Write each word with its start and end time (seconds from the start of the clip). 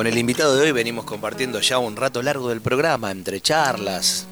Con 0.00 0.06
el 0.06 0.16
invitado 0.16 0.56
de 0.56 0.62
hoy 0.62 0.72
venimos 0.72 1.04
compartiendo 1.04 1.60
ya 1.60 1.76
un 1.76 1.94
rato 1.94 2.22
largo 2.22 2.48
del 2.48 2.62
programa, 2.62 3.10
entre 3.10 3.42
charlas 3.42 4.24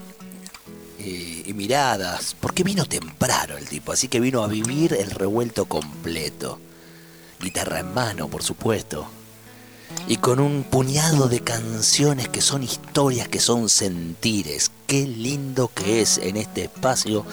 y, 0.99 1.53
miradas, 1.53 2.35
porque 2.41 2.65
vino 2.65 2.87
temprano 2.87 3.59
el 3.59 3.69
tipo, 3.69 3.93
así 3.93 4.09
que 4.09 4.19
vino 4.19 4.43
a 4.43 4.47
vivir 4.47 4.95
el 4.95 5.11
revuelto 5.11 5.67
completo. 5.67 6.59
Guitarra 7.39 7.81
en 7.81 7.93
mano, 7.93 8.29
por 8.29 8.43
supuesto. 8.43 9.11
Y 10.07 10.17
con 10.17 10.41
un 10.41 10.65
puñado 10.65 11.29
de 11.29 11.41
canciones 11.41 12.31
que 12.31 12.41
son 12.41 12.63
historias, 12.63 13.29
que 13.29 13.39
son 13.39 13.69
sentires. 13.69 14.71
Qué 14.87 15.07
lindo 15.07 15.71
que 15.75 16.01
es 16.01 16.17
en 16.17 16.39
este 16.39 16.63
espacio 16.65 17.27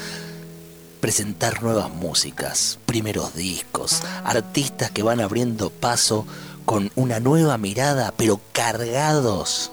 presentar 0.99 1.63
nuevas 1.63 1.90
músicas, 1.90 2.79
primeros 2.85 3.34
discos, 3.34 4.02
artistas 4.26 4.91
que 4.91 5.04
van 5.04 5.21
abriendo 5.21 5.70
paso 5.70 6.26
con 6.65 6.91
una 6.95 7.19
nueva 7.19 7.57
mirada, 7.57 8.13
pero 8.17 8.41
cargados 8.51 9.71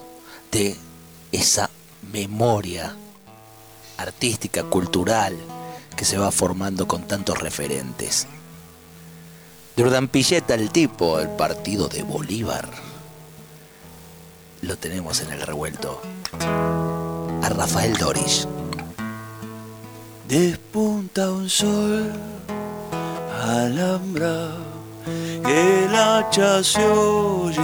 de 0.51 0.77
esa 1.33 1.71
memoria 2.13 2.95
artística, 3.97 4.65
cultural, 4.65 5.37
que 5.97 6.05
se 6.05 6.19
va 6.19 6.31
formando 6.31 6.87
con 6.87 7.07
tantos 7.07 7.39
referentes. 7.39 8.27
Jordan 9.77 10.09
Pilleta, 10.09 10.55
el 10.55 10.71
tipo, 10.71 11.19
el 11.19 11.31
partido 11.31 11.89
de 11.89 12.03
Bolívar. 12.03 12.69
Lo 14.61 14.77
tenemos 14.77 15.21
en 15.21 15.33
el 15.33 15.41
revuelto. 15.41 16.01
A 17.43 17.49
Rafael 17.49 17.95
Doris. 17.97 18.47
Despunta 20.29 21.31
un 21.31 21.49
sol, 21.49 22.13
alambra, 23.43 24.57
el 25.47 25.95
hacha 25.95 26.63
se 26.63 26.85
oye 26.85 27.61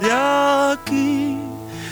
de 0.00 0.12
aquí, 0.12 1.38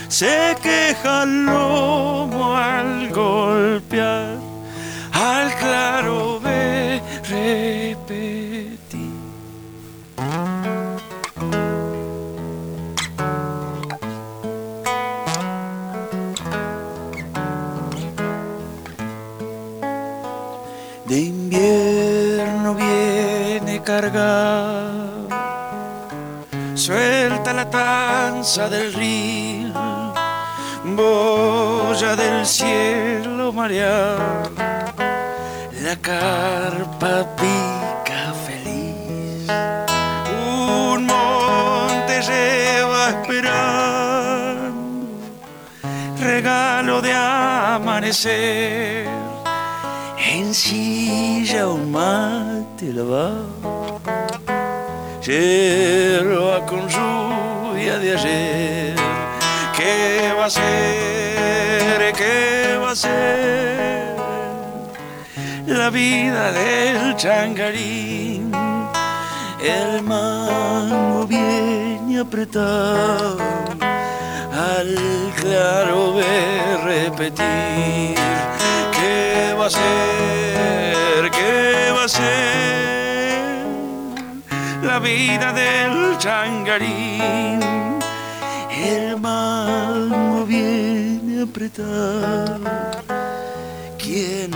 se 0.09 0.57
queja 0.63 1.23
el 1.25 1.47
lomo 1.47 2.57
al 2.57 3.11
golpear, 3.11 4.37
al 5.13 5.55
claro 5.57 6.41
ve 6.41 7.01
repetir. 7.29 9.13
De 21.07 21.21
invierno 21.21 22.75
viene 22.75 23.83
cargado, 23.83 25.02
suelta 26.93 27.53
la 27.55 27.65
tanza 27.71 28.69
del 28.69 28.93
río, 28.93 29.73
boya 30.85 32.15
del 32.17 32.45
cielo 32.45 33.51
mareado, 33.53 34.51
la 35.81 35.97
carpa 35.97 37.15
pica 37.41 38.23
feliz, 38.47 39.49
un 40.47 41.07
monte 41.07 42.15
lleva 42.29 43.01
esperando, 43.15 44.67
regalo 46.21 47.01
de 47.01 47.15
amanecer. 47.15 49.09
En 50.35 50.55
silla 50.55 51.69
un 51.69 51.91
mate 51.91 52.93
lavado, 52.93 54.01
yerba 55.23 56.67
con 56.67 56.89
lluvia 56.89 57.99
de 57.99 58.17
ayer. 58.17 58.97
¿Qué 59.77 60.33
va 60.37 60.47
a 60.47 60.51
ser? 60.51 62.13
¿Qué 62.13 62.79
va 62.83 62.91
a 62.91 62.97
ser? 62.97 64.17
La 65.67 65.91
vida 65.91 66.53
del 66.53 67.17
changarín, 67.17 68.53
el 69.63 70.03
mango 70.03 71.27
viene 71.27 72.19
apretado, 72.19 73.39
al 74.53 75.33
claro 75.37 76.15
ver 76.15 76.81
repetir. 76.85 78.17
¿Qué 78.91 79.55
va 79.59 79.67
a 79.67 79.71
ser? 79.71 81.31
¿Qué 81.31 81.93
va 81.97 82.05
a 82.05 82.09
ser? 82.09 82.52
Vida 85.03 85.53
del 85.53 86.17
changarín. 86.19 87.61
El 88.71 89.19
mango 89.19 90.47
viene 90.47 91.43
apretado. 91.43 92.61
Quien 93.99 94.53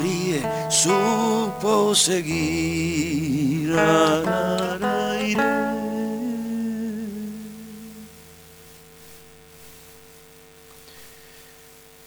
ríe 0.00 0.42
supo 0.70 1.94
seguir. 1.94 3.76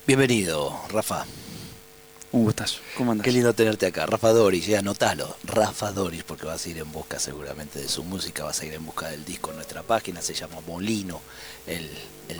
Bienvenido, 0.06 0.82
Rafa. 0.90 1.26
Un 2.34 2.46
gustazo. 2.46 2.80
¿Cómo 2.98 3.12
andas? 3.12 3.24
Qué 3.24 3.32
lindo 3.32 3.54
tenerte 3.54 3.86
acá. 3.86 4.08
Rafa 4.08 4.32
Doris, 4.32 4.66
ya 4.66 4.80
anotalo. 4.80 5.38
Rafa 5.44 5.92
Doris, 5.92 6.24
porque 6.24 6.48
vas 6.48 6.66
a 6.66 6.70
ir 6.70 6.80
en 6.80 6.92
busca 6.92 7.20
seguramente 7.20 7.80
de 7.80 7.88
su 7.88 8.04
música, 8.04 8.44
vas 8.44 8.60
a 8.60 8.66
ir 8.66 8.74
en 8.74 8.84
busca 8.84 9.08
del 9.10 9.24
disco 9.24 9.52
en 9.52 9.58
nuestra 9.58 9.84
página, 9.84 10.20
se 10.20 10.34
llama 10.34 10.56
Molino, 10.66 11.22
el, 11.68 11.88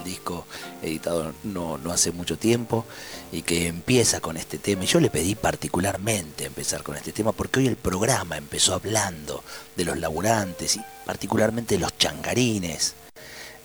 disco 0.04 0.48
editado 0.82 1.34
no, 1.44 1.78
no 1.78 1.92
hace 1.92 2.12
mucho 2.12 2.38
tiempo 2.38 2.86
y 3.32 3.44
que 3.44 3.68
empieza 3.68 4.20
con 4.20 4.36
este 4.36 4.58
tema. 4.58 4.84
Y 4.84 4.88
yo 4.88 5.00
le 5.00 5.12
pedí 5.12 5.36
particularmente 5.36 6.46
empezar 6.46 6.82
con 6.82 6.98
este 6.98 7.12
tema 7.12 7.32
porque 7.32 7.60
hoy 7.60 7.68
el 7.68 7.76
programa 7.76 8.36
empezó 8.36 8.74
hablando 8.74 9.44
de 9.78 9.86
los 9.86 10.00
laburantes 10.00 10.76
y 10.76 10.82
particularmente 11.06 11.76
de 11.76 11.82
los 11.82 11.96
changarines. 12.00 12.96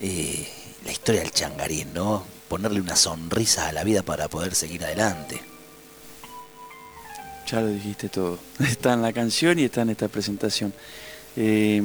Eh, 0.02 0.46
la 0.84 0.92
historia 0.92 1.22
del 1.22 1.32
changarín, 1.32 1.94
¿no? 1.94 2.22
Ponerle 2.48 2.82
una 2.82 2.96
sonrisa 2.96 3.68
a 3.68 3.72
la 3.72 3.82
vida 3.82 4.02
para 4.02 4.28
poder 4.28 4.54
seguir 4.54 4.84
adelante. 4.84 5.40
Ya 7.50 7.60
lo 7.60 7.68
dijiste 7.68 8.08
todo. 8.08 8.38
Está 8.60 8.92
en 8.92 9.02
la 9.02 9.12
canción 9.12 9.58
y 9.58 9.64
está 9.64 9.82
en 9.82 9.90
esta 9.90 10.08
presentación. 10.08 10.72
Eh, 11.36 11.80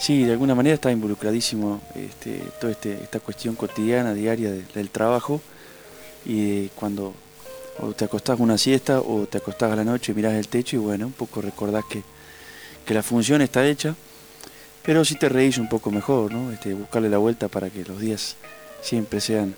sí, 0.00 0.24
de 0.24 0.32
alguna 0.32 0.54
manera 0.54 0.74
está 0.74 0.90
involucradísimo 0.90 1.80
este, 1.94 2.38
toda 2.60 2.72
este, 2.72 2.94
esta 2.94 3.20
cuestión 3.20 3.54
cotidiana, 3.54 4.12
diaria 4.12 4.50
de- 4.50 4.64
del 4.74 4.90
trabajo. 4.90 5.40
Y 6.26 6.66
cuando 6.68 7.14
o 7.78 7.92
te 7.92 8.04
acostás 8.04 8.38
una 8.40 8.58
siesta 8.58 9.00
o 9.00 9.26
te 9.26 9.38
acostás 9.38 9.72
a 9.72 9.76
la 9.76 9.84
noche, 9.84 10.12
mirás 10.14 10.34
el 10.34 10.48
techo 10.48 10.76
y 10.76 10.80
bueno, 10.80 11.06
un 11.06 11.12
poco 11.12 11.40
recordás 11.40 11.84
que, 11.88 12.02
que 12.84 12.92
la 12.94 13.02
función 13.02 13.40
está 13.40 13.66
hecha. 13.66 13.94
Pero 14.82 15.04
si 15.04 15.14
te 15.14 15.28
reís 15.28 15.58
un 15.58 15.68
poco 15.68 15.90
mejor, 15.92 16.32
¿no? 16.32 16.50
Este, 16.50 16.74
buscarle 16.74 17.08
la 17.08 17.18
vuelta 17.18 17.46
para 17.48 17.70
que 17.70 17.84
los 17.84 18.00
días 18.00 18.36
siempre 18.82 19.20
sean 19.20 19.54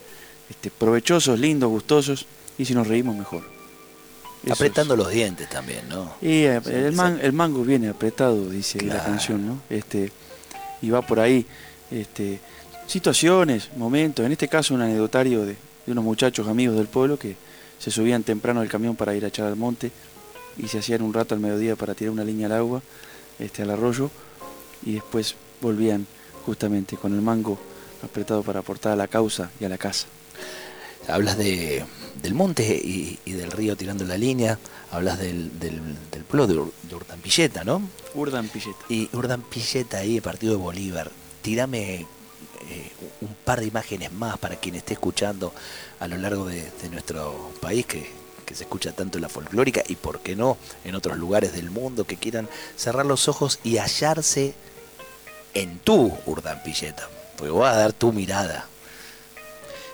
este, 0.50 0.70
provechosos, 0.70 1.38
lindos, 1.40 1.70
gustosos. 1.70 2.26
Y 2.58 2.66
si 2.66 2.74
nos 2.74 2.86
reímos, 2.86 3.16
mejor. 3.16 3.53
Es- 4.44 4.52
Apretando 4.52 4.94
los 4.96 5.10
dientes 5.10 5.48
también, 5.48 5.88
¿no? 5.88 6.12
y 6.20 6.44
eh, 6.44 6.60
Sí, 6.64 6.70
el, 6.72 6.90
sí. 6.90 6.96
man- 6.96 7.18
el 7.22 7.32
mango 7.32 7.62
viene 7.64 7.88
apretado, 7.88 8.48
dice 8.50 8.80
la 8.82 9.02
canción, 9.04 9.46
¿no? 9.46 9.60
Este, 9.70 10.12
y 10.82 10.90
va 10.90 11.02
por 11.02 11.18
ahí. 11.20 11.46
Este, 11.90 12.40
situaciones, 12.86 13.70
momentos, 13.76 14.24
en 14.26 14.32
este 14.32 14.48
caso 14.48 14.74
un 14.74 14.82
anecdotario 14.82 15.40
de, 15.46 15.56
de 15.86 15.92
unos 15.92 16.04
muchachos 16.04 16.46
amigos 16.48 16.76
del 16.76 16.86
pueblo 16.86 17.18
que 17.18 17.36
se 17.78 17.90
subían 17.90 18.22
temprano 18.22 18.60
al 18.60 18.68
camión 18.68 18.96
para 18.96 19.14
ir 19.14 19.24
a 19.24 19.28
echar 19.28 19.46
al 19.46 19.56
monte 19.56 19.90
y 20.58 20.68
se 20.68 20.78
hacían 20.78 21.02
un 21.02 21.12
rato 21.14 21.34
al 21.34 21.40
mediodía 21.40 21.76
para 21.76 21.94
tirar 21.94 22.12
una 22.12 22.24
línea 22.24 22.46
al 22.46 22.52
agua, 22.52 22.82
este, 23.38 23.62
al 23.62 23.70
arroyo, 23.70 24.10
y 24.84 24.92
después 24.94 25.34
volvían 25.60 26.06
justamente 26.46 26.96
con 26.96 27.14
el 27.14 27.20
mango 27.22 27.58
apretado 28.02 28.42
para 28.42 28.60
aportar 28.60 28.92
a 28.92 28.96
la 28.96 29.08
causa 29.08 29.50
y 29.58 29.64
a 29.64 29.68
la 29.68 29.78
casa. 29.78 30.06
Hablas 31.08 31.36
de, 31.38 31.84
del 32.22 32.34
monte 32.34 32.62
y, 32.82 33.18
y 33.24 33.32
del 33.32 33.50
río 33.50 33.76
tirando 33.76 34.04
la 34.04 34.16
línea, 34.16 34.58
hablas 34.90 35.18
del, 35.18 35.58
del, 35.58 35.80
del 36.10 36.24
pueblo 36.24 36.46
de, 36.46 36.54
Ur- 36.54 36.72
de 36.82 36.94
Urdampilleta, 36.94 37.64
¿no? 37.64 37.82
Urdan 38.14 38.48
Pilleta. 38.48 38.78
Y 38.88 39.08
Urdampilleta 39.12 39.98
ahí, 39.98 40.20
partido 40.20 40.54
de 40.56 40.62
Bolívar, 40.62 41.10
tirame 41.42 42.06
eh, 42.70 42.92
un 43.20 43.34
par 43.44 43.60
de 43.60 43.66
imágenes 43.66 44.12
más 44.12 44.38
para 44.38 44.56
quien 44.56 44.74
esté 44.76 44.94
escuchando 44.94 45.52
a 46.00 46.08
lo 46.08 46.16
largo 46.16 46.46
de, 46.46 46.70
nuestro 46.90 47.52
país, 47.60 47.84
que, 47.86 48.08
que, 48.46 48.54
se 48.54 48.64
escucha 48.64 48.92
tanto 48.92 49.18
en 49.18 49.22
la 49.22 49.28
folclórica 49.28 49.82
y, 49.86 49.96
por 49.96 50.20
qué 50.20 50.36
no, 50.36 50.56
en 50.84 50.94
otros 50.94 51.18
lugares 51.18 51.52
del 51.52 51.70
mundo 51.70 52.04
que 52.04 52.16
quieran 52.16 52.48
cerrar 52.76 53.04
los 53.04 53.28
ojos 53.28 53.58
y 53.64 53.76
hallarse 53.78 54.54
en 55.52 55.78
tu 55.80 56.16
Urdampilleta. 56.24 57.08
Porque 57.36 57.50
voy 57.50 57.66
a 57.66 57.72
dar 57.74 57.92
tu 57.92 58.12
mirada. 58.12 58.66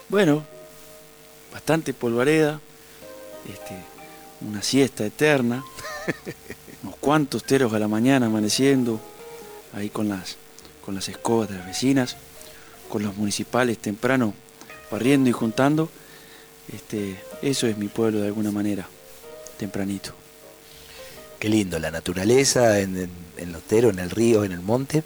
Bueno, 0.08 0.44
bastante 1.52 1.94
polvareda, 1.94 2.60
este, 3.52 3.74
una 4.40 4.62
siesta 4.62 5.04
eterna, 5.04 5.64
unos 6.82 6.96
cuantos 6.96 7.44
teros 7.44 7.72
a 7.72 7.78
la 7.78 7.88
mañana 7.88 8.26
amaneciendo, 8.26 9.00
ahí 9.74 9.90
con 9.90 10.08
las, 10.08 10.36
con 10.84 10.94
las 10.94 11.08
escobas 11.08 11.48
de 11.48 11.56
las 11.56 11.66
vecinas, 11.66 12.16
con 12.88 13.02
los 13.02 13.16
municipales 13.16 13.78
temprano 13.78 14.34
barriendo 14.90 15.30
y 15.30 15.32
juntando. 15.32 15.88
Este, 16.72 17.16
eso 17.42 17.66
es 17.66 17.76
mi 17.78 17.88
pueblo 17.88 18.20
de 18.20 18.26
alguna 18.26 18.50
manera, 18.50 18.86
tempranito. 19.56 20.14
Qué 21.38 21.48
lindo, 21.48 21.78
la 21.78 21.90
naturaleza 21.90 22.80
en, 22.80 23.10
el 23.36 23.54
otero, 23.54 23.90
en 23.90 23.98
el 23.98 24.10
río, 24.10 24.44
en 24.44 24.52
el 24.52 24.60
monte, 24.60 25.02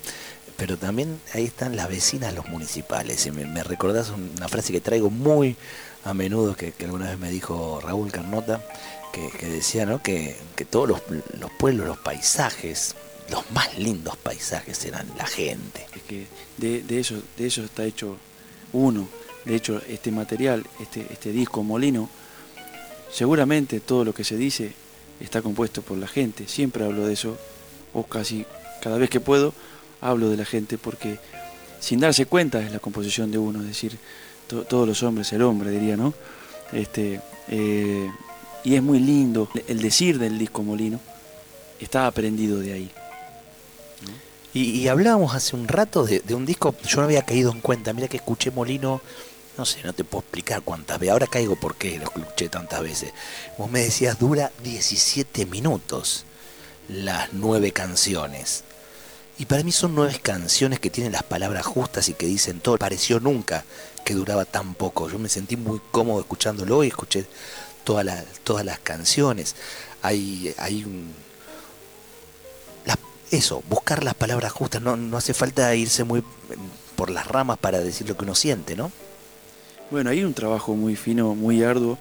pero 0.56 0.76
también 0.76 1.20
ahí 1.32 1.44
están 1.44 1.76
las 1.76 1.88
vecinas, 1.88 2.34
los 2.34 2.48
municipales. 2.48 3.32
me, 3.32 3.46
me, 3.46 3.62
recordás 3.62 4.10
una 4.10 4.48
frase 4.48 4.72
que 4.72 4.80
traigo 4.80 5.10
muy 5.10 5.56
a 6.04 6.14
menudo, 6.14 6.54
que, 6.54 6.72
alguna 6.80 7.10
vez 7.10 7.18
me 7.18 7.30
dijo 7.30 7.80
Raúl 7.82 8.12
Carnota, 8.12 8.62
que, 9.12 9.46
decía 9.48 9.86
¿no? 9.86 10.02
que, 10.02 10.36
todos 10.70 10.88
los, 10.88 11.02
los, 11.38 11.50
pueblos, 11.52 11.86
los 11.86 11.98
paisajes, 11.98 12.94
los 13.30 13.50
más 13.52 13.78
lindos 13.78 14.16
paisajes 14.16 14.84
eran 14.84 15.08
la 15.16 15.26
gente. 15.26 15.86
Es 15.94 16.02
que 16.02 16.26
de, 16.58 16.82
de, 16.82 17.00
eso, 17.00 17.22
de 17.36 17.46
eso 17.46 17.62
está 17.62 17.84
hecho 17.84 18.16
uno. 18.72 19.08
De 19.44 19.54
hecho, 19.54 19.80
este 19.88 20.10
material, 20.10 20.66
este, 20.80 21.06
este 21.10 21.32
disco 21.32 21.62
Molino, 21.62 22.08
seguramente 23.12 23.80
todo 23.80 24.04
lo 24.04 24.14
que 24.14 24.24
se 24.24 24.36
dice 24.36 24.72
está 25.20 25.42
compuesto 25.42 25.82
por 25.82 25.96
la 25.96 26.08
gente. 26.08 26.48
Siempre 26.48 26.84
hablo 26.84 27.06
de 27.06 27.14
eso, 27.14 27.38
o 27.92 28.04
casi 28.04 28.44
cada 28.82 28.98
vez 28.98 29.08
que 29.08 29.20
puedo, 29.20 29.54
hablo 30.00 30.28
de 30.28 30.36
la 30.36 30.44
gente 30.44 30.76
porque 30.76 31.18
sin 31.80 32.00
darse 32.00 32.26
cuenta 32.26 32.60
es 32.60 32.72
la 32.72 32.78
composición 32.78 33.30
de 33.30 33.38
uno, 33.38 33.60
es 33.60 33.68
decir, 33.68 33.98
todos 34.46 34.86
los 34.86 35.02
hombres, 35.02 35.32
el 35.32 35.42
hombre 35.42 35.70
diría, 35.70 35.96
¿no? 35.96 36.14
Este, 36.72 37.20
eh, 37.48 38.10
y 38.64 38.74
es 38.74 38.82
muy 38.82 38.98
lindo 38.98 39.48
el 39.68 39.80
decir 39.80 40.18
del 40.18 40.38
disco 40.38 40.62
Molino, 40.62 41.00
está 41.80 42.06
aprendido 42.06 42.58
de 42.58 42.72
ahí. 42.72 42.90
Y, 44.54 44.86
hablábamos 44.86 45.34
hace 45.34 45.56
un 45.56 45.66
rato 45.66 46.04
de, 46.04 46.22
un 46.32 46.46
disco, 46.46 46.76
yo 46.86 46.98
no 46.98 47.04
había 47.04 47.22
caído 47.22 47.50
en 47.50 47.60
cuenta, 47.60 47.92
mira 47.92 48.06
que 48.06 48.18
escuché 48.18 48.52
Molino, 48.52 49.00
no 49.58 49.64
sé, 49.64 49.82
no 49.82 49.92
te 49.92 50.04
puedo 50.04 50.20
explicar 50.20 50.62
cuántas 50.62 51.00
veces, 51.00 51.12
ahora 51.12 51.26
caigo 51.26 51.56
por 51.56 51.74
qué 51.74 51.98
lo 51.98 52.04
escuché 52.04 52.48
tantas 52.48 52.80
veces. 52.80 53.12
Vos 53.58 53.68
me 53.68 53.80
decías, 53.80 54.16
dura 54.16 54.52
17 54.62 55.46
minutos 55.46 56.24
las 56.88 57.32
nueve 57.32 57.72
canciones. 57.72 58.62
Y 59.38 59.46
para 59.46 59.62
mí 59.64 59.72
son 59.72 59.94
nueve 59.94 60.18
canciones 60.22 60.78
que 60.78 60.90
tienen 60.90 61.12
las 61.12 61.24
palabras 61.24 61.66
justas 61.66 62.08
y 62.08 62.14
que 62.14 62.26
dicen 62.26 62.60
todo. 62.60 62.78
Pareció 62.78 63.18
nunca 63.20 63.64
que 64.04 64.14
duraba 64.14 64.44
tan 64.44 64.74
poco. 64.74 65.08
Yo 65.08 65.18
me 65.18 65.28
sentí 65.28 65.56
muy 65.56 65.80
cómodo 65.90 66.20
escuchándolo 66.20 66.84
y 66.84 66.88
escuché 66.88 67.26
todas 67.82 68.04
las, 68.04 68.24
todas 68.44 68.64
las 68.64 68.78
canciones. 68.78 69.56
Hay, 70.02 70.54
hay 70.58 70.84
un, 70.84 71.12
eso, 73.30 73.62
buscar 73.68 74.04
las 74.04 74.14
palabras 74.14 74.52
justas. 74.52 74.82
No, 74.82 74.96
no 74.96 75.16
hace 75.16 75.34
falta 75.34 75.74
irse 75.74 76.04
muy 76.04 76.22
por 76.96 77.10
las 77.10 77.26
ramas 77.26 77.58
para 77.58 77.80
decir 77.80 78.08
lo 78.08 78.16
que 78.16 78.24
uno 78.24 78.34
siente, 78.34 78.76
¿no? 78.76 78.92
Bueno, 79.90 80.10
hay 80.10 80.24
un 80.24 80.34
trabajo 80.34 80.74
muy 80.74 80.96
fino, 80.96 81.34
muy 81.34 81.62
arduo 81.62 81.98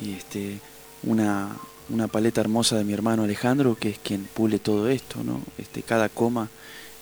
y 0.00 0.14
este, 0.14 0.60
una, 1.02 1.56
una 1.90 2.08
paleta 2.08 2.40
hermosa 2.40 2.76
de 2.76 2.84
mi 2.84 2.92
hermano 2.92 3.24
Alejandro, 3.24 3.76
que 3.76 3.90
es 3.90 3.98
quien 3.98 4.24
pule 4.24 4.58
todo 4.58 4.88
esto, 4.88 5.22
¿no? 5.24 5.40
Este, 5.56 5.82
cada 5.82 6.08
coma 6.08 6.48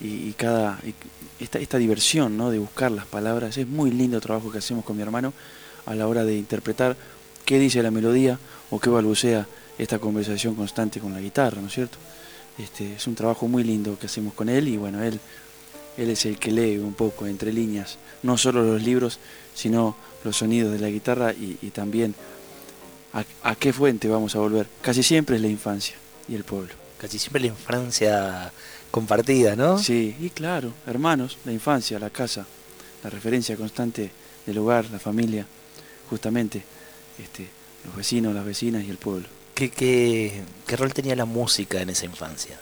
y, 0.00 0.32
cada 0.32 0.78
esta, 1.40 1.78
diversión 1.78 2.36
¿no? 2.36 2.50
de 2.50 2.58
buscar 2.58 2.92
las 2.92 3.06
palabras. 3.06 3.56
Es 3.56 3.66
muy 3.66 3.90
lindo 3.90 4.16
el 4.16 4.22
trabajo 4.22 4.50
que 4.50 4.58
hacemos 4.58 4.84
con 4.84 4.96
mi 4.96 5.02
hermano 5.02 5.32
a 5.86 5.94
la 5.94 6.06
hora 6.08 6.24
de 6.24 6.36
interpretar 6.36 6.96
qué 7.44 7.58
dice 7.58 7.82
la 7.82 7.90
melodía 7.90 8.38
o 8.70 8.80
qué 8.80 8.90
balbucea 8.90 9.46
esta 9.78 9.98
conversación 9.98 10.54
constante 10.54 11.00
con 11.00 11.12
la 11.12 11.20
guitarra, 11.20 11.60
¿no 11.60 11.68
es 11.68 11.74
cierto? 11.74 11.98
Este, 12.58 12.94
es 12.94 13.06
un 13.06 13.14
trabajo 13.14 13.46
muy 13.46 13.62
lindo 13.62 13.98
que 13.98 14.06
hacemos 14.06 14.34
con 14.34 14.48
él 14.48 14.68
y 14.68 14.76
bueno, 14.76 15.02
él, 15.02 15.20
él 15.98 16.10
es 16.10 16.24
el 16.24 16.38
que 16.38 16.50
lee 16.50 16.78
un 16.78 16.94
poco 16.94 17.26
entre 17.26 17.52
líneas, 17.52 17.98
no 18.22 18.38
solo 18.38 18.62
los 18.62 18.82
libros, 18.82 19.18
sino 19.54 19.96
los 20.24 20.38
sonidos 20.38 20.72
de 20.72 20.78
la 20.78 20.88
guitarra 20.88 21.32
y, 21.32 21.54
también 21.70 22.14
a, 23.12 23.24
a 23.42 23.54
qué 23.54 23.72
fuente 23.72 24.08
vamos 24.08 24.34
a 24.34 24.38
volver. 24.38 24.66
Casi 24.82 25.02
siempre 25.02 25.36
es 25.36 25.42
la 25.42 25.48
infancia 25.48 25.96
y 26.28 26.34
el 26.34 26.44
pueblo. 26.44 26.74
Casi 26.98 27.18
siempre 27.18 27.40
la 27.40 27.48
infancia 27.48 28.52
compartida, 28.90 29.56
¿no? 29.56 29.78
Sí, 29.78 30.16
y 30.20 30.30
claro, 30.30 30.72
hermanos, 30.86 31.38
la 31.44 31.52
infancia, 31.52 31.98
la 31.98 32.10
casa, 32.10 32.46
la 33.04 33.10
referencia 33.10 33.56
constante 33.56 34.10
del 34.46 34.58
hogar, 34.58 34.90
la 34.90 34.98
familia, 34.98 35.46
justamente, 36.08 36.62
este, 37.18 37.48
los 37.84 37.94
vecinos, 37.96 38.34
las 38.34 38.44
vecinas 38.44 38.84
y 38.84 38.90
el 38.90 38.96
pueblo. 38.96 39.28
¿Qué, 39.54 39.70
qué, 39.70 40.42
qué 40.66 40.76
rol 40.76 40.92
tenía 40.92 41.16
la 41.16 41.24
música 41.24 41.80
en 41.80 41.90
esa 41.90 42.04
infancia? 42.06 42.58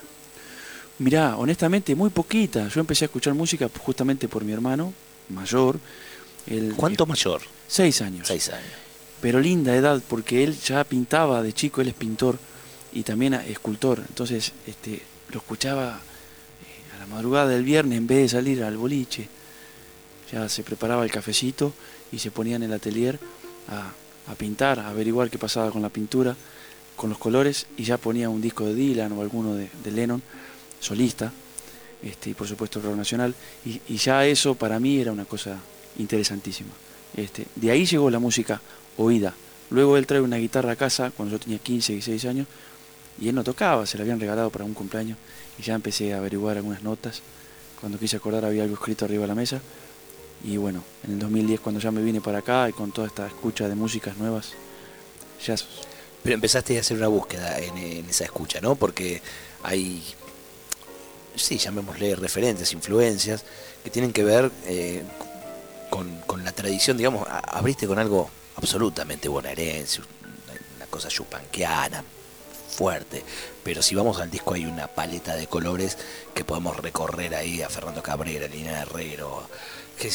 Mirá, 0.98 1.36
honestamente, 1.36 1.94
muy 1.94 2.10
poquita. 2.10 2.68
Yo 2.68 2.80
empecé 2.80 3.04
a 3.04 3.06
escuchar 3.06 3.34
música 3.34 3.68
justamente 3.80 4.28
por 4.28 4.44
mi 4.44 4.52
hermano, 4.52 4.92
mayor. 5.28 5.78
¿Cuánto 6.76 7.04
mayor? 7.06 7.42
Seis 7.66 8.00
años. 8.00 8.28
Seis 8.28 8.48
años. 8.50 8.70
Pero 9.24 9.40
linda 9.40 9.74
edad, 9.74 10.02
porque 10.06 10.44
él 10.44 10.54
ya 10.60 10.84
pintaba 10.84 11.42
de 11.42 11.54
chico, 11.54 11.80
él 11.80 11.88
es 11.88 11.94
pintor 11.94 12.36
y 12.92 13.04
también 13.04 13.32
escultor. 13.32 14.04
Entonces, 14.06 14.52
este, 14.66 15.00
lo 15.30 15.38
escuchaba 15.38 15.98
madrugada 17.14 17.48
del 17.48 17.64
viernes, 17.64 17.96
en 17.96 18.06
vez 18.06 18.18
de 18.18 18.28
salir 18.28 18.62
al 18.62 18.76
boliche, 18.76 19.28
ya 20.30 20.48
se 20.48 20.62
preparaba 20.62 21.04
el 21.04 21.10
cafecito 21.10 21.72
y 22.12 22.18
se 22.18 22.30
ponía 22.30 22.56
en 22.56 22.64
el 22.64 22.72
atelier 22.72 23.18
a, 23.68 24.34
pintar, 24.34 24.80
a 24.80 24.88
averiguar 24.88 25.30
qué 25.30 25.38
pasaba 25.38 25.70
con 25.70 25.80
la 25.80 25.88
pintura, 25.88 26.36
con 26.94 27.08
los 27.08 27.18
colores, 27.18 27.66
y 27.78 27.84
ya 27.84 27.96
ponía 27.96 28.28
un 28.28 28.42
disco 28.42 28.66
de 28.66 28.74
Dylan 28.74 29.12
o 29.12 29.22
alguno 29.22 29.54
de, 29.54 29.70
Lennon, 29.90 30.22
solista, 30.80 31.32
este, 32.02 32.30
y 32.30 32.34
por 32.34 32.46
supuesto 32.46 32.78
el 32.78 32.84
rock 32.84 32.96
nacional, 32.96 33.34
y, 33.64 33.96
ya 33.96 34.26
eso 34.26 34.54
para 34.54 34.78
mí 34.78 34.98
era 34.98 35.12
una 35.12 35.24
cosa 35.24 35.56
interesantísima. 35.98 36.72
Este, 37.16 37.46
de 37.54 37.70
ahí 37.70 37.86
llegó 37.86 38.10
la 38.10 38.18
música 38.18 38.60
oída. 38.96 39.34
Luego 39.70 39.96
él 39.96 40.06
trae 40.06 40.20
una 40.20 40.36
guitarra 40.36 40.72
a 40.72 40.76
casa 40.76 41.10
cuando 41.10 41.36
yo 41.36 41.40
tenía 41.40 41.58
15, 41.58 41.94
16 41.94 42.24
años, 42.26 42.46
y 43.20 43.28
él 43.28 43.34
no 43.34 43.44
tocaba, 43.44 43.86
se 43.86 43.96
la 43.96 44.02
habían 44.02 44.20
regalado 44.20 44.50
para 44.50 44.64
un 44.64 44.74
cumpleaños 44.74 45.18
y 45.58 45.62
ya 45.62 45.74
empecé 45.74 46.14
a 46.14 46.18
averiguar 46.18 46.56
algunas 46.56 46.82
notas. 46.82 47.22
Cuando 47.80 47.98
quise 47.98 48.16
acordar 48.16 48.44
había 48.44 48.62
algo 48.62 48.74
escrito 48.74 49.04
arriba 49.04 49.22
de 49.22 49.28
la 49.28 49.34
mesa. 49.34 49.60
Y 50.42 50.56
bueno, 50.56 50.82
en 51.04 51.12
el 51.12 51.18
2010 51.20 51.60
cuando 51.60 51.80
ya 51.80 51.90
me 51.90 52.02
vine 52.02 52.20
para 52.20 52.38
acá 52.38 52.68
y 52.68 52.72
con 52.72 52.92
toda 52.92 53.06
esta 53.06 53.26
escucha 53.26 53.68
de 53.68 53.74
músicas 53.74 54.16
nuevas, 54.16 54.52
ya... 55.44 55.54
Pero 56.22 56.34
empezaste 56.34 56.76
a 56.78 56.80
hacer 56.80 56.96
una 56.96 57.08
búsqueda 57.08 57.58
en, 57.58 58.08
esa 58.08 58.24
escucha, 58.24 58.58
¿no? 58.60 58.76
Porque 58.76 59.20
hay, 59.62 60.02
sí, 61.36 61.58
llamémosle 61.58 62.16
referentes, 62.16 62.72
influencias, 62.72 63.44
que 63.82 63.90
tienen 63.90 64.10
que 64.10 64.24
ver 64.24 64.50
eh, 64.66 65.02
con, 65.90 66.20
con, 66.26 66.42
la 66.42 66.52
tradición, 66.52 66.96
digamos, 66.96 67.28
abriste 67.28 67.86
con 67.86 67.98
algo 67.98 68.30
absolutamente 68.56 69.28
bonaerense, 69.28 70.00
una 70.76 70.86
cosa 70.86 71.08
chupanquiana, 71.08 72.04
fuerte. 72.74 73.22
Pero 73.62 73.82
si 73.82 73.94
vamos 73.94 74.20
al 74.20 74.30
disco 74.30 74.54
hay 74.54 74.66
una 74.66 74.88
paleta 74.88 75.34
de 75.34 75.46
colores 75.46 75.96
que 76.34 76.44
podemos 76.44 76.76
recorrer 76.76 77.34
ahí 77.34 77.62
a 77.62 77.68
Fernando 77.68 78.02
Cabrera, 78.02 78.46
Lina 78.48 78.82
Herrero. 78.82 79.48
Que 79.98 80.10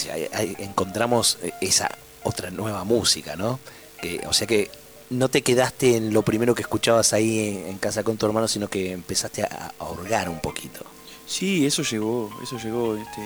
encontramos 0.59 1.37
eh, 1.41 1.53
esa 1.61 1.89
otra 2.23 2.51
nueva 2.51 2.83
música, 2.83 3.35
¿no? 3.37 3.59
Que, 4.01 4.21
o 4.27 4.33
sea 4.33 4.45
que 4.45 4.69
no 5.09 5.29
te 5.29 5.41
quedaste 5.41 5.95
en 5.95 6.13
lo 6.13 6.21
primero 6.21 6.53
que 6.53 6.61
escuchabas 6.61 7.13
ahí 7.13 7.63
en, 7.65 7.77
casa 7.77 8.03
con 8.03 8.17
tu 8.17 8.25
hermano, 8.25 8.47
sino 8.47 8.67
que 8.67 8.91
empezaste 8.91 9.43
a, 9.43 9.73
a, 9.79 10.29
un 10.29 10.39
poquito. 10.39 10.85
Sí, 11.25 11.65
eso 11.65 11.83
llegó, 11.83 12.29
eso 12.43 12.57
llegó 12.57 12.95
este, 12.95 13.21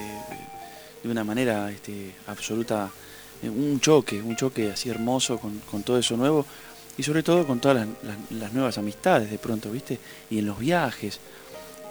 de 1.04 1.10
una 1.10 1.24
manera 1.24 1.72
este, 1.72 2.16
absoluta, 2.28 2.92
un 3.50 3.80
choque, 3.80 4.22
un 4.22 4.36
choque 4.36 4.72
así 4.72 4.90
hermoso 4.90 5.38
con, 5.38 5.60
con 5.60 5.84
todo 5.84 5.98
eso 5.98 6.16
nuevo 6.18 6.46
y 6.98 7.04
sobre 7.04 7.24
todo 7.24 7.46
con 7.46 7.60
todas 7.60 7.88
las, 8.30 8.54
nuevas 8.54 8.78
amistades 8.78 9.32
de 9.32 9.38
pronto, 9.38 9.72
¿viste? 9.72 10.00
Y 10.30 10.40
en 10.40 10.46
los 10.46 10.60
viajes, 10.60 11.20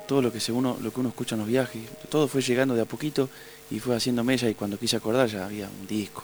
todo 0.07 0.23
lo 0.23 0.33
que, 0.33 0.41
se 0.41 0.53
uno, 0.53 0.77
lo 0.81 0.93
que 0.93 1.01
uno 1.01 1.09
escucha 1.09 1.35
en 1.35 1.41
los 1.41 1.49
viajes, 1.49 1.83
todo 2.09 2.29
fue 2.29 2.43
llegando 2.43 2.75
de 2.75 2.83
a 2.83 2.85
poquito 2.85 3.29
y 3.71 3.81
fue 3.81 3.97
haciendo 3.97 4.23
mella 4.23 4.49
y 4.49 4.55
cuando 4.55 4.79
quise 4.79 4.97
acordar 4.97 5.29
ya 5.29 5.47
había 5.47 5.69
un 5.69 5.87
disco 5.87 6.23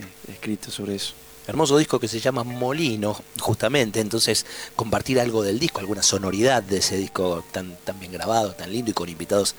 eh, 0.00 0.32
escrito 0.32 0.70
sobre 0.70 0.94
eso. 0.94 1.12
Hermoso 1.46 1.78
disco 1.78 2.00
que 2.00 2.08
se 2.08 2.18
llama 2.18 2.42
Molino, 2.42 3.16
justamente. 3.38 4.00
Entonces, 4.00 4.44
compartir 4.74 5.20
algo 5.20 5.44
del 5.44 5.60
disco, 5.60 5.78
alguna 5.78 6.02
sonoridad 6.02 6.60
de 6.60 6.78
ese 6.78 6.96
disco 6.96 7.44
tan, 7.52 7.76
tan 7.84 8.00
bien 8.00 8.10
grabado, 8.10 8.52
tan 8.54 8.72
lindo 8.72 8.90
y 8.90 8.94
con 8.94 9.08
invitados, 9.08 9.54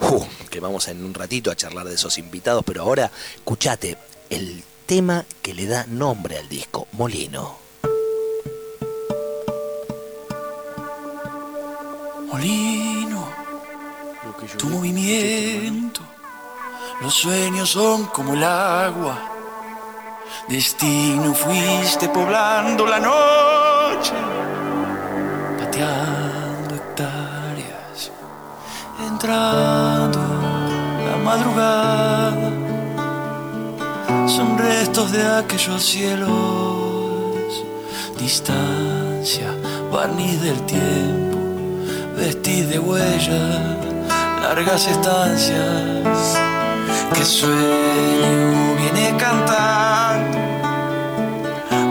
uh, 0.00 0.22
que 0.50 0.60
vamos 0.60 0.88
en 0.88 1.02
un 1.02 1.14
ratito 1.14 1.50
a 1.50 1.56
charlar 1.56 1.88
de 1.88 1.94
esos 1.94 2.18
invitados. 2.18 2.62
Pero 2.66 2.82
ahora, 2.82 3.10
escuchate 3.36 3.96
el 4.30 4.62
tema 4.86 5.24
que 5.42 5.52
le 5.54 5.66
da 5.66 5.84
nombre 5.86 6.38
al 6.38 6.48
disco, 6.48 6.86
Molino. 6.92 7.58
Molino, 12.28 13.28
tu 14.56 14.68
movimiento, 14.68 16.00
los 17.00 17.12
sueños 17.12 17.70
son 17.70 18.06
como 18.06 18.34
el 18.34 18.44
agua. 18.44 19.18
Destino 20.48 21.34
fuiste 21.34 22.08
poblando 22.08 22.86
la 22.86 23.00
noche, 23.00 24.14
pateando 25.58 26.74
hectáreas, 26.76 28.12
entrando 29.06 30.18
la 30.18 31.16
madrugada. 31.24 32.29
Son 34.26 34.56
restos 34.58 35.12
de 35.12 35.22
aquellos 35.38 35.84
cielos, 35.84 37.64
distancia, 38.18 39.54
barniz 39.92 40.40
del 40.40 40.60
tiempo. 40.66 41.38
Vestid 42.16 42.66
de 42.66 42.78
huellas, 42.78 43.76
largas 44.42 44.86
estancias, 44.86 46.38
que 47.14 47.24
sueño 47.24 48.76
viene 48.78 49.16
cantando, 49.16 50.38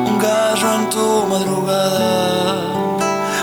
un 0.09 0.19
gallo 0.19 0.73
en 0.75 0.89
tu 0.89 1.25
madrugada, 1.27 2.61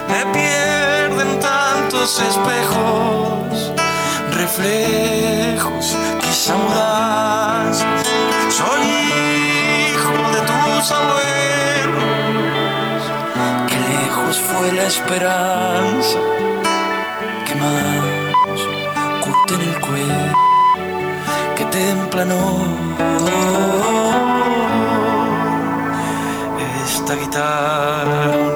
me 0.08 0.20
pierden 0.32 1.40
tantos 1.40 2.20
espejos, 2.20 3.72
reflejos, 4.32 5.96
quizá 6.20 6.54
mudanzas, 6.56 7.95
fue 14.66 14.74
la 14.74 14.86
esperanza 14.86 16.18
más 17.60 18.60
curte 19.24 19.54
en 19.54 19.60
el 19.60 19.80
cuello 19.80 20.32
que 21.56 21.64
templano 21.66 22.40
esta 26.84 27.14
guitarra 27.14 28.55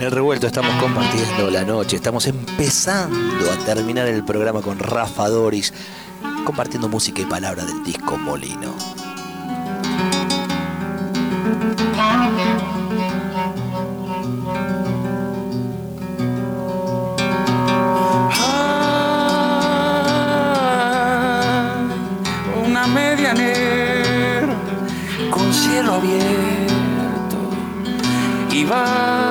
En 0.00 0.06
el 0.06 0.12
revuelto 0.12 0.46
estamos 0.46 0.74
compartiendo 0.82 1.50
la 1.50 1.62
noche, 1.62 1.96
estamos 1.96 2.26
empezando 2.26 3.50
a 3.52 3.56
terminar 3.66 4.08
el 4.08 4.24
programa 4.24 4.62
con 4.62 4.78
Rafa 4.78 5.28
Doris, 5.28 5.74
compartiendo 6.42 6.88
música 6.88 7.20
y 7.20 7.26
palabra 7.26 7.66
del 7.66 7.84
disco 7.84 8.16
Molino. 8.16 8.74
una 22.64 22.86
medianera 22.86 24.54
con 25.30 25.52
cielo 25.52 25.92
abierto 25.92 27.36
y 28.50 28.64
barre 28.64 29.29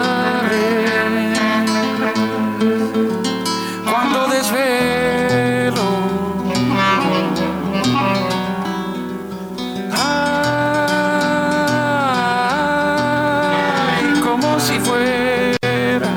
si 14.59 14.77
fuera 14.79 16.09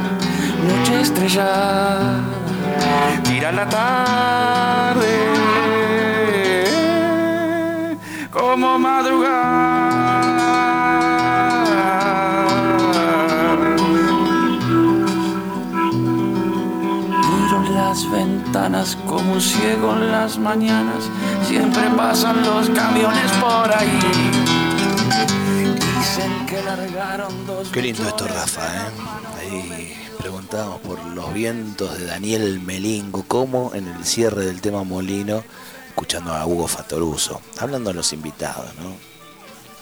noche 0.66 1.00
estrellada 1.00 2.20
tira 3.22 3.52
la 3.52 3.68
tarde 3.68 5.32
como 8.30 8.78
madrugada. 8.78 9.52
Miro 17.28 17.62
las 17.75 18.11
ventanas 18.11 18.99
como 19.06 19.34
un 19.34 19.40
ciego 19.40 19.92
en 19.92 20.11
las 20.11 20.38
mañanas, 20.38 21.08
siempre 21.46 21.82
pasan 21.96 22.42
los 22.42 22.68
camiones 22.70 23.30
por 23.40 23.72
ahí. 23.72 24.41
Qué 27.72 27.82
lindo 27.82 28.06
esto, 28.08 28.26
Rafa, 28.26 28.76
¿eh? 28.76 28.90
Ahí 29.38 29.94
preguntábamos 30.18 30.80
por 30.80 31.04
los 31.06 31.32
vientos 31.34 31.98
de 31.98 32.06
Daniel 32.06 32.60
Melingo, 32.60 33.24
como 33.28 33.74
en 33.74 33.86
el 33.88 34.04
cierre 34.04 34.46
del 34.46 34.60
tema 34.60 34.82
Molino, 34.82 35.44
escuchando 35.88 36.32
a 36.32 36.46
Hugo 36.46 36.66
Fatoruso, 36.66 37.42
hablando 37.58 37.90
a 37.90 37.92
los 37.92 38.12
invitados, 38.12 38.74
¿no? 38.76 38.94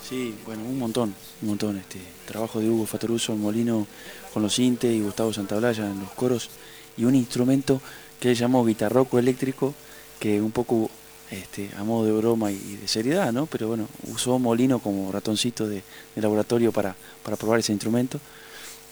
Sí, 0.08 0.34
bueno, 0.44 0.64
un 0.64 0.78
montón, 0.78 1.14
un 1.42 1.48
montón. 1.48 1.78
Este 1.78 2.00
trabajo 2.26 2.58
de 2.58 2.68
Hugo 2.68 2.86
Fatoruso 2.86 3.32
en 3.32 3.40
Molino 3.40 3.86
con 4.34 4.42
los 4.42 4.58
Inte 4.58 4.92
y 4.92 5.00
Gustavo 5.00 5.32
Santaolalla 5.32 5.86
en 5.86 6.00
los 6.00 6.10
coros 6.10 6.50
y 6.96 7.04
un 7.04 7.14
instrumento 7.14 7.80
que 8.18 8.30
él 8.30 8.36
llamó 8.36 8.64
guitarroco 8.64 9.18
eléctrico 9.18 9.74
que 10.18 10.40
un 10.40 10.50
poco 10.50 10.90
este, 11.30 11.70
a 11.76 11.84
modo 11.84 12.06
de 12.06 12.12
broma 12.12 12.50
y 12.50 12.76
de 12.76 12.88
seriedad, 12.88 13.32
¿no? 13.32 13.46
Pero 13.46 13.68
bueno, 13.68 13.86
usó 14.12 14.38
Molino 14.38 14.80
como 14.80 15.12
ratoncito 15.12 15.68
de, 15.68 15.82
de 16.14 16.22
laboratorio 16.22 16.72
para, 16.72 16.96
para 17.22 17.36
probar 17.36 17.60
ese 17.60 17.72
instrumento 17.72 18.20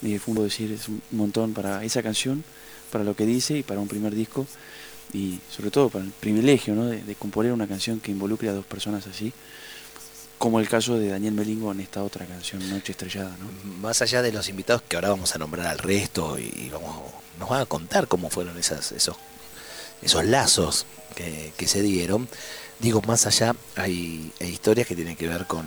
y 0.02 0.18
fue 0.18 0.34
decir 0.34 0.72
es 0.72 0.88
un 0.88 1.02
montón 1.10 1.52
para 1.52 1.82
esa 1.84 2.02
canción, 2.02 2.44
para 2.92 3.04
lo 3.04 3.16
que 3.16 3.26
dice 3.26 3.58
y 3.58 3.62
para 3.62 3.80
un 3.80 3.88
primer 3.88 4.14
disco 4.14 4.46
y 5.12 5.40
sobre 5.50 5.70
todo 5.70 5.88
para 5.88 6.04
el 6.04 6.10
privilegio 6.12 6.74
¿no? 6.74 6.86
de, 6.86 7.02
de 7.02 7.14
componer 7.14 7.52
una 7.52 7.66
canción 7.66 7.98
que 7.98 8.12
involucre 8.12 8.48
a 8.48 8.52
dos 8.52 8.64
personas 8.66 9.06
así, 9.06 9.32
como 10.38 10.60
el 10.60 10.68
caso 10.68 10.98
de 10.98 11.08
Daniel 11.08 11.34
Melingo 11.34 11.72
en 11.72 11.80
esta 11.80 12.04
otra 12.04 12.24
canción, 12.24 12.68
Noche 12.70 12.92
Estrellada. 12.92 13.36
¿no? 13.40 13.72
Más 13.80 14.00
allá 14.02 14.22
de 14.22 14.30
los 14.30 14.48
invitados 14.48 14.82
que 14.88 14.96
ahora 14.96 15.08
vamos 15.08 15.34
a 15.34 15.38
nombrar 15.38 15.66
al 15.66 15.78
resto 15.78 16.38
y 16.38 16.70
vamos, 16.72 16.96
nos 17.38 17.48
van 17.48 17.62
a 17.62 17.66
contar 17.66 18.06
cómo 18.06 18.30
fueron 18.30 18.56
esas, 18.58 18.92
esos, 18.92 19.16
esos 20.02 20.24
lazos 20.24 20.86
que, 21.14 21.52
que 21.56 21.66
se 21.66 21.82
dieron, 21.82 22.28
digo, 22.78 23.02
más 23.06 23.26
allá 23.26 23.54
hay, 23.76 24.32
hay 24.40 24.48
historias 24.48 24.86
que 24.86 24.94
tienen 24.94 25.16
que 25.16 25.28
ver 25.28 25.46
con, 25.46 25.66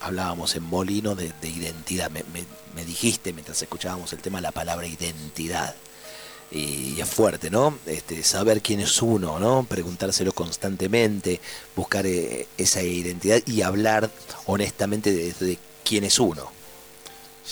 hablábamos 0.00 0.54
en 0.56 0.62
Molino 0.64 1.14
de, 1.14 1.32
de 1.40 1.48
identidad, 1.48 2.10
me, 2.10 2.22
me- 2.32 2.60
me 2.74 2.84
dijiste 2.84 3.32
mientras 3.32 3.60
escuchábamos 3.60 4.12
el 4.12 4.20
tema 4.20 4.40
la 4.40 4.52
palabra 4.52 4.86
identidad. 4.86 5.74
y, 6.52 7.00
es 7.00 7.08
fuerte, 7.08 7.50
¿no? 7.50 7.78
Este, 7.86 8.22
saber 8.22 8.62
quién 8.62 8.80
es 8.80 9.02
uno, 9.02 9.38
¿no? 9.40 9.66
Preguntárselo 9.68 10.32
constantemente, 10.32 11.40
buscar 11.76 12.06
eh, 12.06 12.46
esa 12.58 12.82
identidad 12.82 13.40
y 13.46 13.62
hablar 13.62 14.10
honestamente 14.46 15.12
de, 15.12 15.58
quién 15.84 16.04
es 16.04 16.18
uno. 16.20 16.50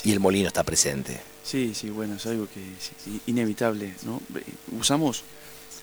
Y 0.04 0.12
el 0.12 0.20
molino 0.20 0.46
está 0.48 0.62
presente. 0.62 1.20
Sí, 1.44 1.72
sí, 1.74 1.90
bueno, 1.90 2.14
es 2.16 2.26
algo 2.26 2.46
que 2.52 2.60
es 2.60 3.20
inevitable, 3.26 3.94
¿no? 4.02 4.20
Usamos 4.78 5.22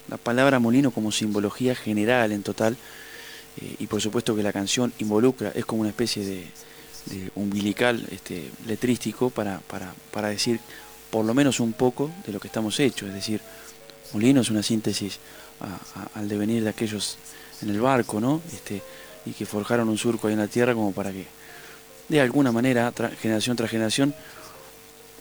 la 0.09 0.17
palabra 0.17 0.59
molino 0.59 0.91
como 0.91 1.11
simbología 1.11 1.75
general 1.75 2.31
en 2.31 2.43
total 2.43 2.77
eh, 3.61 3.75
y 3.79 3.87
por 3.87 4.01
supuesto 4.01 4.35
que 4.35 4.43
la 4.43 4.53
canción 4.53 4.93
involucra, 4.99 5.51
es 5.55 5.65
como 5.65 5.81
una 5.81 5.89
especie 5.89 6.25
de, 6.25 6.65
umbilical 7.35 8.03
este, 8.09 8.49
letrístico 8.65 9.29
para, 9.29 9.59
para, 9.59 9.93
para 10.11 10.29
decir 10.29 10.59
por 11.11 11.23
lo 11.23 11.35
menos 11.35 11.59
un 11.59 11.73
poco 11.73 12.09
de 12.25 12.33
lo 12.33 12.39
que 12.39 12.47
estamos 12.47 12.79
hechos. 12.79 13.09
Es 13.09 13.15
decir, 13.15 13.41
molino 14.11 14.41
es 14.41 14.49
una 14.49 14.63
síntesis 14.63 15.19
al 16.15 16.27
devenir 16.27 16.63
de 16.63 16.69
aquellos 16.69 17.17
en 17.61 17.69
el 17.69 17.79
barco, 17.79 18.19
¿no? 18.19 18.41
Este, 18.51 18.81
y 19.25 19.31
que 19.31 19.45
forjaron 19.45 19.89
un 19.89 19.97
surco 19.97 20.27
ahí 20.27 20.33
en 20.33 20.39
la 20.39 20.47
tierra 20.47 20.73
como 20.73 20.91
para 20.91 21.11
que, 21.11 21.25
de 22.09 22.21
alguna 22.21 22.51
manera, 22.51 22.91
generación 23.21 23.55
tras 23.55 23.69
generación, 23.69 24.13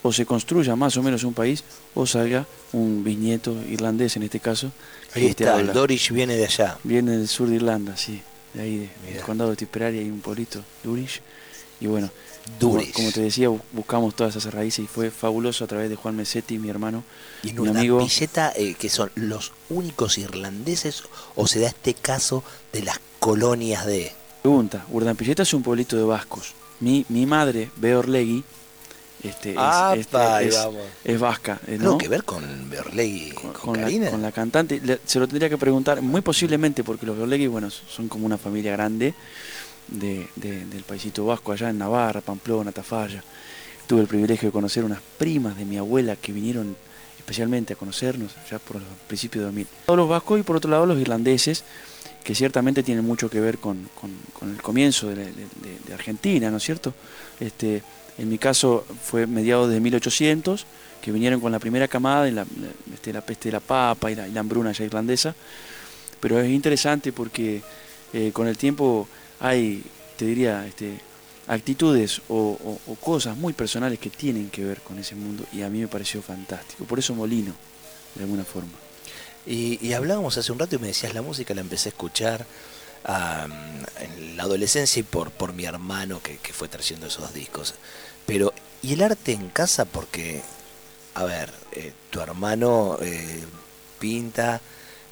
o 0.04 0.12
se 0.12 0.26
construya 0.26 0.76
más 0.76 0.96
o 0.98 1.02
menos 1.02 1.24
un 1.24 1.32
país, 1.32 1.64
o 1.94 2.04
salga 2.06 2.46
un 2.72 3.02
bisnieto 3.02 3.56
irlandés 3.70 4.16
en 4.16 4.24
este 4.24 4.38
caso. 4.38 4.70
Ahí 5.14 5.26
está, 5.26 5.58
el 5.58 5.72
Dorish 5.72 6.12
viene 6.12 6.36
de 6.36 6.44
allá. 6.44 6.76
Viene 6.84 7.12
del 7.16 7.26
sur 7.26 7.48
de 7.48 7.56
Irlanda, 7.56 7.96
sí, 7.96 8.20
de 8.52 8.60
ahí, 8.60 8.90
del 9.06 9.22
condado 9.22 9.50
de 9.50 9.56
Tipperary 9.56 9.98
hay 9.98 10.10
un 10.10 10.20
pueblito, 10.20 10.62
Dorish, 10.84 11.22
y 11.80 11.86
bueno, 11.86 12.10
como, 12.60 13.12
te 13.12 13.22
decía, 13.22 13.48
buscamos 13.72 14.14
todas 14.14 14.36
esas 14.36 14.52
raíces 14.52 14.84
y 14.84 14.88
fue 14.88 15.10
fabuloso 15.10 15.64
a 15.64 15.66
través 15.66 15.88
de 15.88 15.96
Juan 15.96 16.14
Mesetti, 16.16 16.58
mi 16.58 16.68
hermano. 16.68 17.02
¿Y 17.42 17.50
en 17.50 17.60
una 17.60 17.80
amigo. 17.80 18.06
Eh, 18.56 18.74
que 18.78 18.88
son 18.90 19.10
los 19.14 19.52
únicos 19.70 20.18
irlandeses 20.18 21.04
o 21.34 21.46
se 21.46 21.60
da 21.60 21.68
este 21.68 21.94
caso 21.94 22.44
de 22.72 22.82
las 22.82 23.00
colonias 23.18 23.86
de...? 23.86 24.12
Pregunta, 24.42 24.84
Urdampilleta 24.90 25.42
es 25.42 25.54
un 25.54 25.62
pueblito 25.62 25.96
de 25.96 26.04
vascos. 26.04 26.52
Mi, 26.80 27.06
mi 27.08 27.24
madre, 27.24 27.70
Beorlegui, 27.76 28.44
este, 29.24 29.50
es, 29.52 29.56
ah, 29.58 29.94
es, 29.96 30.08
es, 31.04 31.20
vasca. 31.20 31.58
¿no? 31.78 31.96
que 31.96 32.08
ver 32.08 32.24
con 32.24 32.44
Beorlegui, 32.68 33.30
con, 33.30 33.80
la, 33.80 34.10
con 34.10 34.22
la 34.22 34.32
cantante? 34.32 34.80
se 35.04 35.18
lo 35.18 35.26
tendría 35.26 35.48
que 35.48 35.56
preguntar, 35.56 36.02
muy 36.02 36.20
posiblemente, 36.20 36.84
porque 36.84 37.06
los 37.06 37.16
Beorlegui, 37.16 37.46
bueno, 37.46 37.70
son 37.70 38.08
como 38.08 38.26
una 38.26 38.36
familia 38.36 38.72
grande 38.72 39.14
de, 39.88 40.28
del 40.36 40.82
paisito 40.86 41.24
vasco 41.24 41.52
allá 41.52 41.70
en 41.70 41.78
Navarra, 41.78 42.20
Pamplona, 42.20 42.72
Tafalla. 42.72 43.22
Tuve 43.86 44.02
el 44.02 44.06
privilegio 44.06 44.48
de 44.48 44.52
conocer 44.52 44.84
unas 44.84 45.00
primas 45.18 45.56
de 45.56 45.64
mi 45.64 45.78
abuela 45.78 46.16
que 46.16 46.32
vinieron 46.32 46.76
especialmente 47.18 47.72
a 47.72 47.76
conocernos 47.76 48.32
ya 48.50 48.58
por 48.58 48.76
los 48.76 48.84
principios 49.06 49.40
de 49.40 49.46
2000. 49.46 49.66
Todos 49.86 49.96
los 49.96 50.08
vascos 50.08 50.40
y 50.40 50.42
por 50.42 50.56
otro 50.56 50.70
lado 50.70 50.84
los 50.84 51.00
irlandeses, 51.00 51.64
que 52.22 52.34
ciertamente 52.34 52.82
tienen 52.82 53.04
mucho 53.04 53.28
que 53.28 53.40
ver 53.40 53.58
con, 53.58 53.88
el 54.42 54.62
comienzo 54.62 55.08
de, 55.08 55.32
Argentina, 55.92 56.50
¿no 56.50 56.56
es 56.56 56.62
cierto? 56.62 56.94
Este, 57.40 57.82
en 58.18 58.28
mi 58.28 58.38
caso 58.38 58.84
fue 59.02 59.26
mediados 59.26 59.70
de 59.70 59.80
1800, 59.80 60.66
que 61.02 61.12
vinieron 61.12 61.40
con 61.40 61.52
la 61.52 61.58
primera 61.58 61.88
camada 61.88 62.28
este, 62.92 63.12
la 63.12 63.20
peste 63.20 63.48
de 63.48 63.52
la 63.52 63.60
papa 63.60 64.10
y 64.10 64.14
la, 64.14 64.40
hambruna 64.40 64.72
ya 64.72 64.84
irlandesa, 64.84 65.34
pero 66.20 66.40
es 66.40 66.48
interesante 66.50 67.12
porque 67.12 67.62
eh, 68.12 68.30
con 68.32 68.48
el 68.48 68.56
tiempo 68.56 69.06
hay, 69.40 69.82
te 70.16 70.24
diría, 70.24 70.66
este, 70.66 70.98
actitudes 71.46 72.22
o, 72.28 72.78
cosas 73.00 73.36
muy 73.36 73.52
personales 73.52 73.98
que 73.98 74.10
tienen 74.10 74.50
que 74.50 74.64
ver 74.64 74.80
con 74.80 74.98
ese 74.98 75.14
mundo 75.14 75.44
y 75.52 75.62
a 75.62 75.68
mí 75.68 75.80
me 75.80 75.88
pareció 75.88 76.22
fantástico. 76.22 76.84
Por 76.84 76.98
eso 76.98 77.14
Molino, 77.14 77.52
de 78.14 78.22
alguna 78.22 78.44
forma. 78.44 78.72
Y, 79.46 79.92
hablábamos 79.92 80.38
hace 80.38 80.52
un 80.52 80.58
rato 80.58 80.76
y 80.76 80.78
me 80.78 80.86
decías, 80.86 81.12
la 81.12 81.22
música 81.22 81.54
la 81.54 81.60
empecé 81.60 81.88
a 81.88 81.92
escuchar 81.92 82.46
en 83.06 84.36
la 84.36 84.44
adolescencia 84.44 85.00
y 85.00 85.02
por, 85.02 85.30
por 85.30 85.52
mi 85.52 85.64
hermano 85.64 86.20
que, 86.22 86.38
fue 86.52 86.68
trayendo 86.68 87.06
esos 87.06 87.32
discos. 87.34 87.74
Pero, 88.26 88.52
¿y 88.82 88.94
el 88.94 89.02
arte 89.02 89.32
en 89.32 89.48
casa? 89.48 89.84
Porque, 89.84 90.42
a 91.14 91.24
ver, 91.24 91.52
eh, 91.72 91.92
tu 92.10 92.20
hermano 92.20 92.98
eh, 93.00 93.44
pinta, 93.98 94.60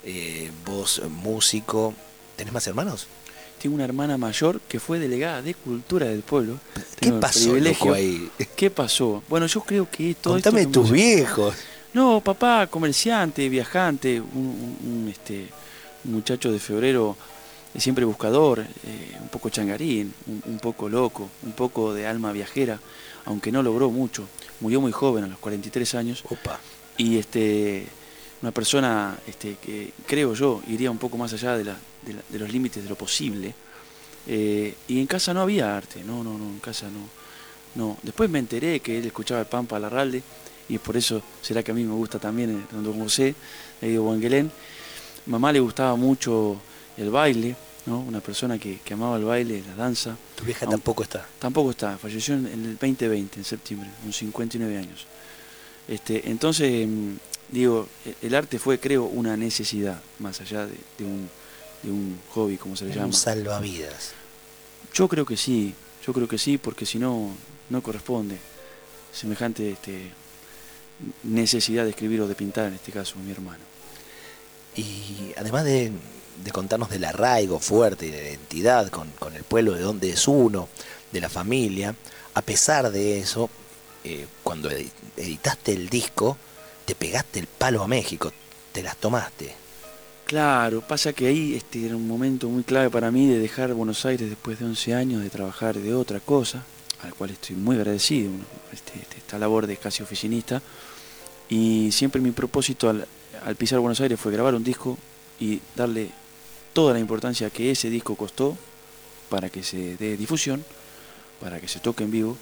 eh, 0.04 0.50
vos 0.64 1.02
músico, 1.08 1.94
¿tenés 2.37 2.52
más 2.52 2.66
hermanos? 2.66 3.06
Tengo 3.61 3.76
una 3.76 3.84
hermana 3.84 4.18
mayor 4.18 4.61
que 4.62 4.80
fue 4.80 4.99
delegada 4.99 5.40
de 5.40 5.54
cultura 5.54 6.06
del 6.06 6.22
pueblo. 6.22 6.58
¿Qué 6.99 7.12
pasó 7.12 7.55
ahí? 7.94 8.28
¿Qué 8.57 8.70
pasó? 8.70 9.22
Bueno, 9.28 9.46
yo 9.46 9.61
creo 9.61 9.88
que 9.88 10.14
todo 10.14 10.35
Contame 10.35 10.66
tus 10.66 10.90
viejos. 10.90 11.55
No, 11.92 12.20
papá, 12.20 12.66
comerciante, 12.68 13.48
viajante, 13.48 14.20
un, 14.20 15.09
este, 15.11 15.48
muchacho 16.05 16.50
de 16.50 16.59
febrero 16.59 17.16
eh, 17.74 17.80
siempre 17.80 18.04
buscador, 18.04 18.61
eh, 18.61 19.16
un 19.20 19.28
poco 19.28 19.48
changarín, 19.48 20.12
un, 20.26 20.58
poco 20.58 20.88
loco, 20.88 21.28
un 21.42 21.52
poco 21.52 21.94
de 21.94 22.06
alma 22.06 22.32
viajera, 22.32 22.78
aunque 23.24 23.50
no 23.50 23.62
logró 23.62 23.90
mucho. 23.90 24.26
Murió 24.61 24.80
muy 24.80 24.92
joven, 24.92 25.24
a 25.24 25.26
los 25.26 25.38
43 25.38 25.94
años. 25.94 26.24
Opa. 26.28 26.61
Y 26.98 27.18
este, 27.18 27.87
una 28.42 28.50
persona 28.50 29.16
este, 29.26 29.56
que 29.56 29.92
creo 30.06 30.35
yo 30.35 30.62
iría 30.68 30.90
un 30.90 30.98
poco 30.98 31.16
más 31.16 31.32
allá 31.32 31.56
de 31.56 31.64
la, 31.64 31.76
de, 32.30 32.38
los 32.38 32.52
límites 32.52 32.82
de 32.82 32.88
lo 32.88 32.96
posible. 32.96 33.54
Eh, 34.26 34.74
y 34.88 35.00
en 35.00 35.06
casa 35.06 35.32
no 35.32 35.40
había 35.40 35.76
arte, 35.76 36.04
no, 36.04 36.22
no, 36.22 36.37
no, 36.37 36.44
en 36.44 36.61
casa 36.61 36.87
no. 36.88 37.08
no. 37.74 37.96
Después 38.02 38.28
me 38.28 38.38
enteré 38.38 38.80
que 38.80 38.98
él 38.98 39.06
escuchaba 39.06 39.40
el 39.40 39.46
Pampa 39.46 39.78
Larralde 39.78 40.22
y 40.68 40.78
por 40.78 40.96
eso 40.96 41.22
será 41.40 41.62
que 41.62 41.70
a 41.70 41.74
mí 41.74 41.85
me 41.85 41.94
gusta 41.94 42.18
también 42.18 42.66
el 42.70 42.85
Don 42.85 43.00
José, 43.00 43.35
de 43.80 43.98
Wangelén. 43.98 44.50
Mamá 45.26 45.52
le 45.52 45.61
gustaba 45.61 45.96
mucho 45.96 46.61
el 46.96 47.11
baile, 47.11 47.57
¿no? 47.87 48.00
una 48.00 48.20
persona 48.20 48.59
que, 48.59 48.81
amaba 48.92 49.16
el 49.16 49.24
baile, 49.24 49.62
la 49.66 49.74
danza. 49.74 50.16
¿Tu 50.37 50.44
vieja 50.44 50.66
tampoco 50.66 51.02
está? 51.02 51.26
Tampoco 51.38 51.70
está, 51.70 51.98
falleció 51.98 52.35
en, 52.35 52.46
el 52.46 52.78
2020, 52.78 53.38
en 53.38 53.44
septiembre, 53.44 53.90
con 54.02 54.12
59 54.12 54.78
años. 54.78 55.07
Este, 55.88 56.31
entonces, 56.31 56.87
mm, 56.87 57.12
digo, 57.50 57.88
el 58.20 58.35
arte 58.35 58.59
fue, 58.59 58.78
creo, 58.78 59.05
una 59.05 59.37
necesidad, 59.37 60.00
más 60.18 60.40
allá 60.40 60.66
de 60.66 61.05
un 61.05 61.28
de 61.83 61.90
un 61.90 62.18
hobby, 62.31 62.57
como 62.57 62.76
se 62.76 62.85
le 62.85 62.92
llama. 62.92 63.07
Un 63.07 63.12
salvavidas. 63.12 64.12
Yo 64.94 65.09
creo 65.09 65.26
que 65.26 65.37
sí, 65.37 65.74
yo 66.07 66.12
creo 66.12 66.28
que 66.28 66.38
sí, 66.38 66.59
porque 66.59 66.87
si 66.87 66.98
no, 66.98 67.31
no 67.70 67.83
corresponde 67.83 68.38
semejante 69.12 69.72
este, 69.72 70.11
necesidad 71.24 71.85
de 71.85 71.90
escribir 71.90 72.20
o 72.20 72.28
de 72.28 72.35
pintar, 72.35 72.68
en 72.68 72.74
este 72.74 72.92
caso, 72.92 73.16
mi 73.16 73.31
hermano. 73.31 73.64
Y 74.76 75.33
además 75.37 75.64
de, 75.64 75.92
contarnos 76.53 76.90
del 76.90 77.05
arraigo 77.05 77.59
fuerte 77.61 78.07
y 78.07 78.11
de 78.11 78.31
identidad 78.31 78.88
con, 78.88 79.09
con, 79.18 79.35
el 79.35 79.45
pueblo 79.45 79.75
de 79.75 79.83
donde 79.83 80.11
es 80.11 80.29
uno, 80.29 80.68
de 81.12 81.21
la 81.21 81.29
familia, 81.29 81.95
a 82.35 82.42
pesar 82.42 82.90
de 82.90 83.18
eso, 83.21 83.51
eh, 84.05 84.27
cuando 84.42 84.71
editaste 84.71 85.73
el 85.73 85.88
disco, 85.88 86.37
te 86.85 86.95
pegaste 86.95 87.38
el 87.38 87.47
palo 87.47 87.83
a 87.83 87.88
México, 87.88 88.33
te 88.73 88.83
las 88.83 88.97
tomaste. 88.97 89.55
Claro, 90.25 90.81
pasa 90.81 91.12
que 91.12 91.27
ahí 91.27 91.55
este, 91.55 91.85
era 91.85 91.95
un 91.95 92.09
momento 92.09 92.49
muy 92.49 92.62
clave 92.62 92.88
para 92.88 93.11
mí 93.11 93.29
de 93.29 93.38
dejar 93.38 93.75
Buenos 93.75 94.05
Aires 94.07 94.31
después 94.31 94.59
de 94.59 94.64
11 94.64 94.95
años, 94.95 95.23
de 95.23 95.31
trabajar 95.31 95.77
de 95.77 95.95
otra 95.95 96.21
cosa, 96.21 96.64
al 97.03 97.14
cual 97.14 97.31
estoy 97.31 97.57
muy 97.57 97.77
agradecido, 97.77 98.31
este, 98.73 98.99
este, 98.99 99.18
esta 99.18 99.38
labor 99.38 99.66
de 99.66 99.77
casi 99.77 100.03
oficinista. 100.03 100.62
Y 101.49 101.92
siempre 101.92 102.21
mi 102.23 102.31
propósito 102.31 102.88
al, 102.88 103.07
pisar 103.57 103.79
Buenos 103.81 104.01
Aires 104.01 104.18
fue 104.18 104.33
grabar 104.33 104.55
un 104.55 104.64
disco 104.64 104.97
y 105.38 105.61
darle 105.77 106.11
toda 106.72 106.92
la 106.94 107.00
importancia 107.00 107.50
que 107.50 107.70
ese 107.70 107.90
disco 107.90 108.16
costó 108.16 108.56
para 109.28 109.48
que 109.48 109.62
se 109.62 109.96
dé 109.96 110.16
difusión, 110.16 110.64
para 111.40 111.61
que 111.61 111.68
se 111.68 111.80
toque 111.80 112.04
en 112.04 112.11
vivo. 112.11 112.37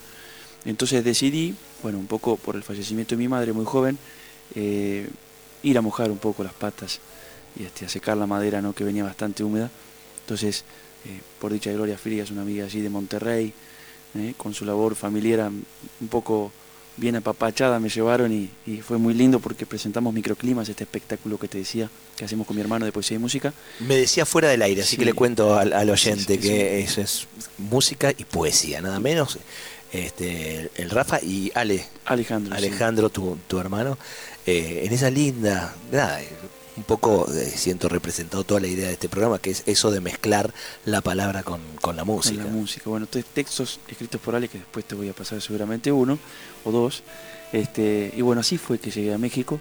Entonces 0.65 1.05
decidí, 1.05 1.55
bueno, 1.83 1.99
un 1.99 2.07
poco 2.07 2.37
por 2.37 2.57
el 2.57 2.63
fallecimiento 2.63 3.15
de 3.15 3.19
mi 3.19 3.29
madre 3.29 3.53
muy 3.53 3.65
joven, 3.65 3.99
eh, 4.55 5.09
ir 5.63 5.79
a 5.79 5.81
mojar 5.81 6.11
un 6.11 6.19
poco 6.19 6.43
las 6.45 6.53
patas 6.53 7.01
y 7.59 7.65
este, 7.65 7.87
a 7.87 7.89
secar 7.89 8.17
la 8.17 8.27
madera 8.27 8.61
¿no? 8.61 8.73
que 8.73 8.85
venía 8.85 9.05
bastante 9.05 9.43
húmeda. 9.43 9.71
Entonces, 10.21 10.65
eh, 11.07 11.21
por 11.39 11.53
dicha 11.53 11.73
Gloria 11.73 11.99
Frías, 11.99 12.31
una 12.31 12.43
amiga 12.43 12.65
allí 12.65 12.81
de 12.81 12.91
Monterrey, 12.91 13.53
¿eh? 14.15 14.35
con 14.37 14.55
su 14.55 14.65
labor 14.65 14.95
familiar 14.95 15.49
un 15.49 16.09
poco 16.09 16.53
bien 16.97 17.17
apapachada, 17.17 17.79
me 17.79 17.89
llevaron 17.89 18.33
y, 18.33 18.51
fue 18.83 18.99
muy 18.99 19.15
lindo 19.15 19.41
porque 19.41 19.67
presentamos 19.67 20.13
Microclimas, 20.15 20.69
este 20.69 20.85
espectáculo 20.85 21.39
que 21.39 21.49
te 21.49 21.59
decía 21.59 21.91
que 22.17 22.25
hacemos 22.25 22.47
con 22.47 22.57
mi 22.57 22.63
hermano 22.63 22.85
de 22.85 22.93
poesía 22.93 23.17
y 23.17 23.19
música. 23.19 23.53
Me 23.81 23.97
decía 23.97 24.27
fuera 24.27 24.49
del 24.49 24.63
aire, 24.63 24.83
así 24.83 24.97
que 24.97 25.05
le 25.05 25.13
cuento 25.13 25.57
al, 25.59 25.91
oyente 25.91 26.39
que 26.39 26.81
eso 26.81 27.01
es 27.01 27.27
música 27.59 28.13
y 28.17 28.25
poesía, 28.25 28.81
nada 28.81 29.01
menos. 29.01 29.39
Este, 29.93 30.71
el 30.77 30.91
Rafa 30.91 31.21
y 31.21 31.51
Ale. 31.55 31.85
Alejandro. 32.05 32.55
Alejandro, 32.55 33.11
tu, 33.11 33.39
tu, 33.49 33.59
hermano. 33.59 33.99
Eh, 34.47 34.83
en 34.85 34.93
esa 34.93 35.11
linda, 35.11 35.75
nada, 35.91 36.21
un 36.77 36.85
poco 36.85 37.27
eh, 37.33 37.47
siento 37.47 37.89
representado 37.89 38.45
toda 38.45 38.61
la 38.61 38.69
idea 38.69 38.87
de 38.87 38.95
este 38.95 39.09
programa, 39.09 39.39
que 39.39 39.51
es 39.51 39.63
eso 39.67 39.91
de 39.91 40.01
mezclar 40.01 40.53
la 40.85 41.01
palabra 41.01 41.43
con, 41.43 41.61
la 41.95 42.05
música. 42.05 42.43
Con 42.43 42.53
la 42.53 42.59
música, 42.59 42.91
bueno, 42.91 43.07
textos 43.07 43.81
escritos 43.89 44.21
por 44.21 44.35
Ale, 44.35 44.49
que 44.49 44.59
después 44.59 44.85
te 44.85 44.95
voy 44.95 45.09
a 45.09 45.13
pasar 45.13 45.41
seguramente 45.41 45.93
uno 45.93 46.19
o 46.65 46.71
dos. 46.71 47.03
Este, 47.53 48.13
y 48.17 48.23
bueno, 48.23 48.41
así 48.41 48.59
fue 48.59 48.79
que 48.79 48.91
llegué 48.91 49.13
a 49.13 49.19
México. 49.19 49.61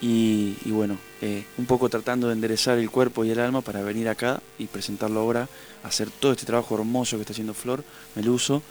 y, 0.00 0.54
bueno, 0.66 0.98
eh, 1.22 1.44
un 1.56 1.64
poco 1.64 1.88
tratando 1.88 2.26
de 2.26 2.34
enderezar 2.34 2.78
el 2.78 2.90
cuerpo 2.90 3.24
y 3.24 3.30
el 3.30 3.40
alma 3.40 3.62
para 3.62 3.80
venir 3.80 4.08
acá 4.08 4.42
y 4.58 4.66
presentarlo 4.66 5.20
ahora, 5.20 5.48
hacer 5.84 6.10
todo 6.10 6.32
este 6.32 6.44
trabajo 6.44 6.74
hermoso 6.74 7.16
que 7.16 7.22
está 7.22 7.32
haciendo 7.32 7.54
Flor, 7.54 7.82
Meluso, 8.14 8.62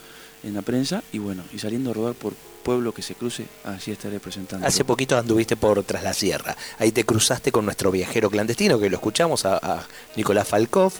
en 0.43 0.53
la 0.53 0.61
prensa 0.61 1.03
y 1.11 1.17
bueno, 1.17 1.43
y 1.51 1.59
saliendo 1.59 1.89
a 1.89 1.93
rodar 1.93 2.13
por 2.13 2.33
pueblo 2.65 2.91
que 2.91 3.03
se 3.03 3.13
cruce, 3.13 3.45
así 3.63 3.91
estaré 3.91 4.19
presentando. 4.19 4.65
Hace 4.65 4.83
poquito 4.83 5.15
anduviste 5.15 5.55
por 5.55 5.83
Tras 5.83 6.03
la 6.03 6.13
Sierra, 6.13 6.57
ahí 6.79 6.91
te 6.91 7.05
cruzaste 7.05 7.51
con 7.51 7.63
nuestro 7.63 7.91
viajero 7.91 8.29
clandestino, 8.31 8.79
que 8.79 8.89
lo 8.89 8.97
escuchamos, 8.97 9.45
a, 9.45 9.85
Nicolás 10.15 10.47
Falkov, 10.47 10.91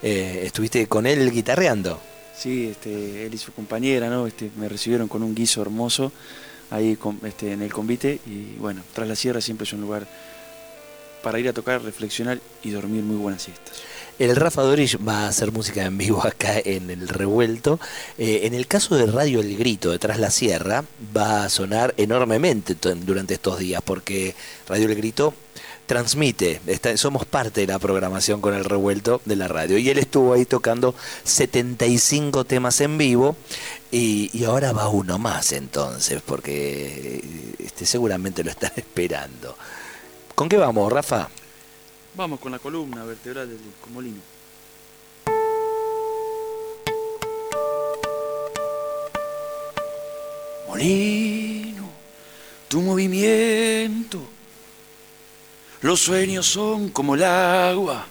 eh, 0.00 0.42
estuviste 0.44 0.86
con 0.86 1.06
él 1.06 1.30
guitarreando. 1.32 2.00
Sí, 2.38 2.68
este, 2.68 3.26
él 3.26 3.34
y 3.34 3.38
su 3.38 3.52
compañera, 3.52 4.08
¿no? 4.08 4.28
Este, 4.28 4.50
me 4.56 4.68
recibieron 4.68 5.08
con 5.08 5.24
un 5.24 5.34
guiso 5.34 5.60
hermoso 5.60 6.12
ahí 6.70 6.96
este, 7.24 7.52
en 7.52 7.62
el 7.62 7.72
convite 7.72 8.20
y 8.24 8.54
bueno, 8.58 8.82
Tras 8.94 9.08
la 9.08 9.16
Sierra 9.16 9.40
siempre 9.40 9.64
es 9.64 9.72
un 9.72 9.80
lugar 9.80 10.06
para 11.22 11.40
ir 11.40 11.48
a 11.48 11.52
tocar, 11.52 11.82
reflexionar 11.82 12.38
y 12.62 12.70
dormir 12.70 13.02
muy 13.02 13.16
buenas 13.16 13.42
siestas. 13.42 13.82
El 14.18 14.34
Rafa 14.34 14.62
Doris 14.62 14.98
va 15.06 15.20
a 15.20 15.28
hacer 15.28 15.52
música 15.52 15.84
en 15.84 15.96
vivo 15.96 16.26
acá 16.26 16.54
en 16.64 16.90
el 16.90 17.06
revuelto. 17.06 17.78
Eh, 18.18 18.40
en 18.44 18.54
el 18.54 18.66
caso 18.66 18.96
de 18.96 19.06
Radio 19.06 19.40
El 19.40 19.56
Grito 19.56 19.92
de 19.92 20.00
Tras 20.00 20.18
la 20.18 20.30
Sierra, 20.30 20.84
va 21.16 21.44
a 21.44 21.48
sonar 21.48 21.94
enormemente 21.96 22.74
durante 22.74 23.34
estos 23.34 23.60
días, 23.60 23.80
porque 23.84 24.34
Radio 24.66 24.86
El 24.86 24.96
Grito 24.96 25.34
transmite, 25.86 26.60
somos 26.96 27.24
parte 27.24 27.62
de 27.62 27.68
la 27.68 27.78
programación 27.78 28.40
con 28.40 28.54
el 28.54 28.64
revuelto 28.64 29.22
de 29.24 29.36
la 29.36 29.46
radio. 29.46 29.78
Y 29.78 29.88
él 29.88 29.98
estuvo 29.98 30.34
ahí 30.34 30.44
tocando 30.44 30.96
75 31.22 32.44
temas 32.44 32.80
en 32.80 32.98
vivo 32.98 33.36
y, 33.90 34.44
ahora 34.44 34.72
va 34.72 34.88
uno 34.88 35.18
más 35.18 35.52
entonces, 35.52 36.22
porque 36.26 37.54
este, 37.60 37.86
seguramente 37.86 38.42
lo 38.42 38.50
están 38.50 38.72
esperando. 38.76 39.56
¿Con 40.34 40.48
qué 40.48 40.56
vamos, 40.56 40.92
Rafa? 40.92 41.28
Vamos 42.18 42.40
con 42.40 42.50
la 42.50 42.58
columna 42.58 43.04
vertebral 43.04 43.48
del 43.48 43.60
Molino. 43.92 44.18
Molino, 50.66 51.88
tu 52.66 52.80
movimiento, 52.80 54.18
los 55.82 56.00
sueños 56.00 56.44
son 56.44 56.88
como 56.88 57.14
el 57.14 57.22
agua. 57.22 58.04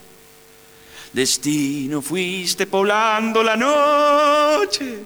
Destino 1.11 2.01
fuiste 2.01 2.65
poblando 2.65 3.43
la 3.43 3.57
noche, 3.57 4.99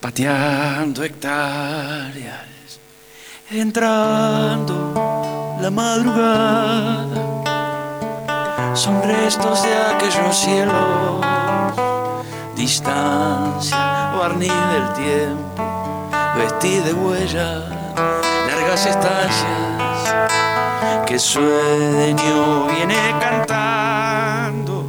pateando 0.00 1.04
hectáreas, 1.04 2.48
entrando 3.48 4.92
la 5.60 5.70
madrugada 5.70 7.33
son 8.74 9.00
restos 9.02 9.62
de 9.62 9.76
aquellos 9.76 10.36
cielos, 10.36 11.24
distancia, 12.56 14.12
barniz 14.18 14.52
del 14.72 14.92
tiempo, 14.94 15.62
vestí 16.36 16.80
de 16.80 16.92
huellas, 16.92 17.62
largas 18.48 18.86
estancias, 18.86 20.26
que 21.06 21.18
sueño 21.20 22.66
viene 22.66 23.14
cantando, 23.20 24.84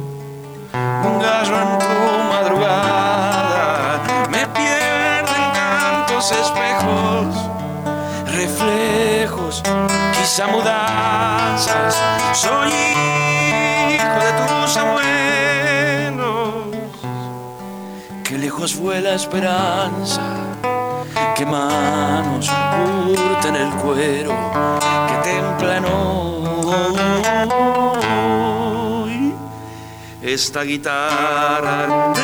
un 0.72 1.18
gallo 1.20 1.56
en 1.56 1.78
tu 1.78 2.32
madrugada, 2.32 4.00
me 4.30 4.46
pierden 4.48 5.52
tantos 5.52 6.32
espejos, 6.32 7.36
reflejos, 8.32 9.62
quizá 10.12 10.48
mudanzas, 10.48 11.96
soy 12.32 13.15
fue 18.64 19.00
la 19.00 19.14
esperanza, 19.14 20.22
que 21.36 21.44
manos 21.44 22.50
curten 22.50 23.54
el 23.54 23.70
cuero, 23.74 24.34
que 25.08 25.14
templan 25.30 25.84
hoy 25.84 27.26
esta 30.22 30.62
guitarra. 30.62 32.14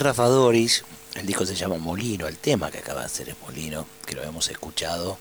Rafa 0.00 0.24
Doris, 0.24 0.84
el 1.14 1.24
disco 1.24 1.46
se 1.46 1.54
llama 1.54 1.76
Molino, 1.76 2.26
el 2.26 2.38
tema 2.38 2.68
que 2.70 2.78
acaba 2.78 3.00
de 3.00 3.06
hacer 3.06 3.28
es 3.28 3.36
Molino, 3.40 3.86
que 4.04 4.16
lo 4.16 4.24
hemos 4.24 4.48
escuchado 4.48 5.18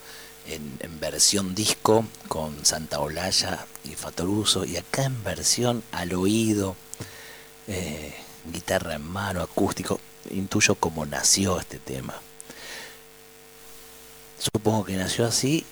en, 0.48 1.00
versión 1.00 1.54
disco 1.54 2.06
con 2.28 2.66
Santa 2.66 3.00
Olaya 3.00 3.68
y 3.84 3.90
Fatoruso, 3.90 4.66
y 4.66 4.78
acá 4.78 5.04
en 5.04 5.24
versión 5.24 5.84
al 5.92 6.14
oído, 6.14 6.76
eh, 7.68 8.16
guitarra 8.52 8.96
en 8.96 9.04
mano, 9.04 9.42
acústico, 9.42 10.00
intuyo 10.32 10.74
cómo 10.76 11.06
nació 11.06 11.60
este 11.60 11.78
tema. 11.78 12.20
Supongo 14.40 14.86
que 14.86 14.96
nació 14.96 15.28
así 15.28 15.64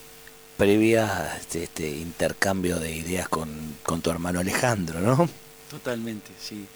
previa 0.58 1.38
este, 1.38 1.64
este 1.64 1.90
intercambio 1.90 2.80
de 2.80 2.92
ideas 2.92 3.28
con 3.28 4.02
tu 4.02 4.12
hermano 4.12 4.42
Alejandro, 4.42 5.00
¿no? 5.00 5.28
Totalmente, 5.72 6.32
sí. 6.40 6.68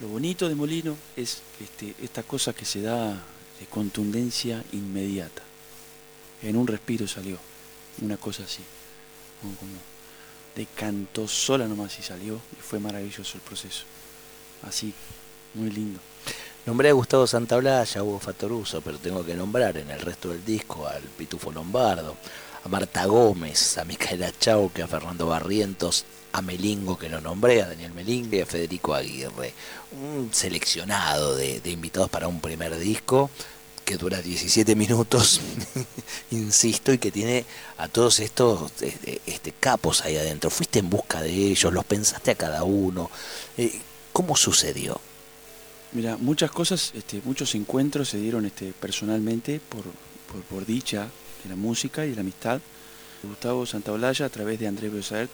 Lo 0.00 0.08
bonito 0.08 0.48
de 0.48 0.54
Molino 0.54 0.96
es 1.16 1.42
este, 1.60 1.94
esta 2.02 2.24
cosa 2.24 2.52
que 2.52 2.64
se 2.64 2.82
da 2.82 3.10
de 3.60 3.66
contundencia 3.70 4.64
inmediata. 4.72 5.42
En 6.42 6.56
un 6.56 6.66
respiro 6.66 7.06
salió, 7.06 7.38
una 8.02 8.16
cosa 8.16 8.42
así, 8.42 8.62
como, 9.40 9.56
de 10.56 10.66
canto 10.66 11.28
sola 11.28 11.68
nomás 11.68 11.98
y 11.98 12.02
salió 12.02 12.40
y 12.58 12.60
fue 12.60 12.80
maravilloso 12.80 13.36
el 13.36 13.42
proceso. 13.42 13.84
Así, 14.62 14.92
muy 15.54 15.70
lindo. 15.70 16.00
Nombré 16.66 16.88
a 16.88 16.92
Gustavo 16.92 17.26
Santaolalla, 17.26 18.00
a 18.00 18.02
Hugo 18.02 18.18
Fatoruso, 18.18 18.80
pero 18.80 18.98
tengo 18.98 19.24
que 19.24 19.34
nombrar 19.34 19.76
en 19.76 19.90
el 19.90 20.00
resto 20.00 20.30
del 20.30 20.44
disco 20.44 20.86
al 20.88 21.02
Pitufo 21.02 21.52
Lombardo, 21.52 22.16
a 22.64 22.68
Marta 22.68 23.04
Gómez, 23.04 23.78
a 23.78 23.84
Micaela 23.84 24.32
Chauque, 24.38 24.82
a 24.82 24.88
Fernando 24.88 25.26
Barrientos, 25.26 26.04
a 26.34 26.42
Melingo 26.42 26.98
que 26.98 27.08
lo 27.08 27.20
nombré, 27.20 27.62
a 27.62 27.68
Daniel 27.68 27.92
Melingue 27.92 28.38
y 28.38 28.40
a 28.40 28.46
Federico 28.46 28.92
Aguirre. 28.92 29.54
Un 29.92 30.30
seleccionado 30.32 31.36
de, 31.36 31.60
invitados 31.66 32.10
para 32.10 32.26
un 32.26 32.40
primer 32.40 32.76
disco 32.76 33.30
que 33.84 33.96
dura 33.96 34.20
17 34.20 34.74
minutos, 34.74 35.40
insisto, 36.32 36.92
y 36.92 36.98
que 36.98 37.12
tiene 37.12 37.44
a 37.78 37.86
todos 37.86 38.18
estos 38.18 38.72
este, 38.80 39.20
este, 39.26 39.52
capos 39.52 40.00
ahí 40.04 40.16
adentro. 40.16 40.50
Fuiste 40.50 40.80
en 40.80 40.90
busca 40.90 41.22
de 41.22 41.30
ellos, 41.30 41.72
los 41.72 41.84
pensaste 41.84 42.32
a 42.32 42.34
cada 42.34 42.64
uno. 42.64 43.12
Eh, 43.56 43.80
¿Cómo 44.12 44.34
sucedió? 44.34 45.00
Mira, 45.92 46.16
muchas 46.16 46.50
cosas, 46.50 46.90
este, 46.96 47.20
muchos 47.24 47.54
encuentros 47.54 48.08
se 48.08 48.18
dieron 48.18 48.44
este, 48.44 48.72
personalmente 48.72 49.60
por, 49.60 49.84
por, 50.50 50.66
dicha 50.66 51.06
de 51.44 51.50
la 51.50 51.54
música 51.54 52.04
y 52.04 52.10
de 52.10 52.16
la 52.16 52.22
amistad. 52.22 52.60
Gustavo 53.24 53.66
Santaolalla 53.66 54.26
a 54.26 54.28
través 54.28 54.58
de 54.58 54.66
Andrés 54.66 54.92
Besaert 54.92 55.30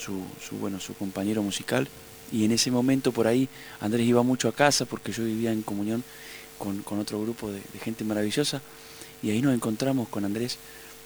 su, 0.00 0.56
bueno, 0.58 0.80
su 0.80 0.94
compañero 0.94 1.42
musical. 1.42 1.88
Y 2.32 2.44
en 2.44 2.52
ese 2.52 2.70
momento 2.70 3.12
por 3.12 3.26
ahí 3.26 3.48
Andrés 3.80 4.06
iba 4.06 4.22
mucho 4.22 4.48
a 4.48 4.52
casa 4.52 4.84
porque 4.84 5.12
yo 5.12 5.24
vivía 5.24 5.52
en 5.52 5.62
comunión 5.62 6.04
con, 6.58 6.98
otro 6.98 7.20
grupo 7.20 7.50
de, 7.50 7.60
gente 7.82 8.04
maravillosa. 8.04 8.62
Y 9.22 9.30
ahí 9.30 9.42
nos 9.42 9.54
encontramos 9.54 10.08
con 10.08 10.24
Andrés, 10.24 10.58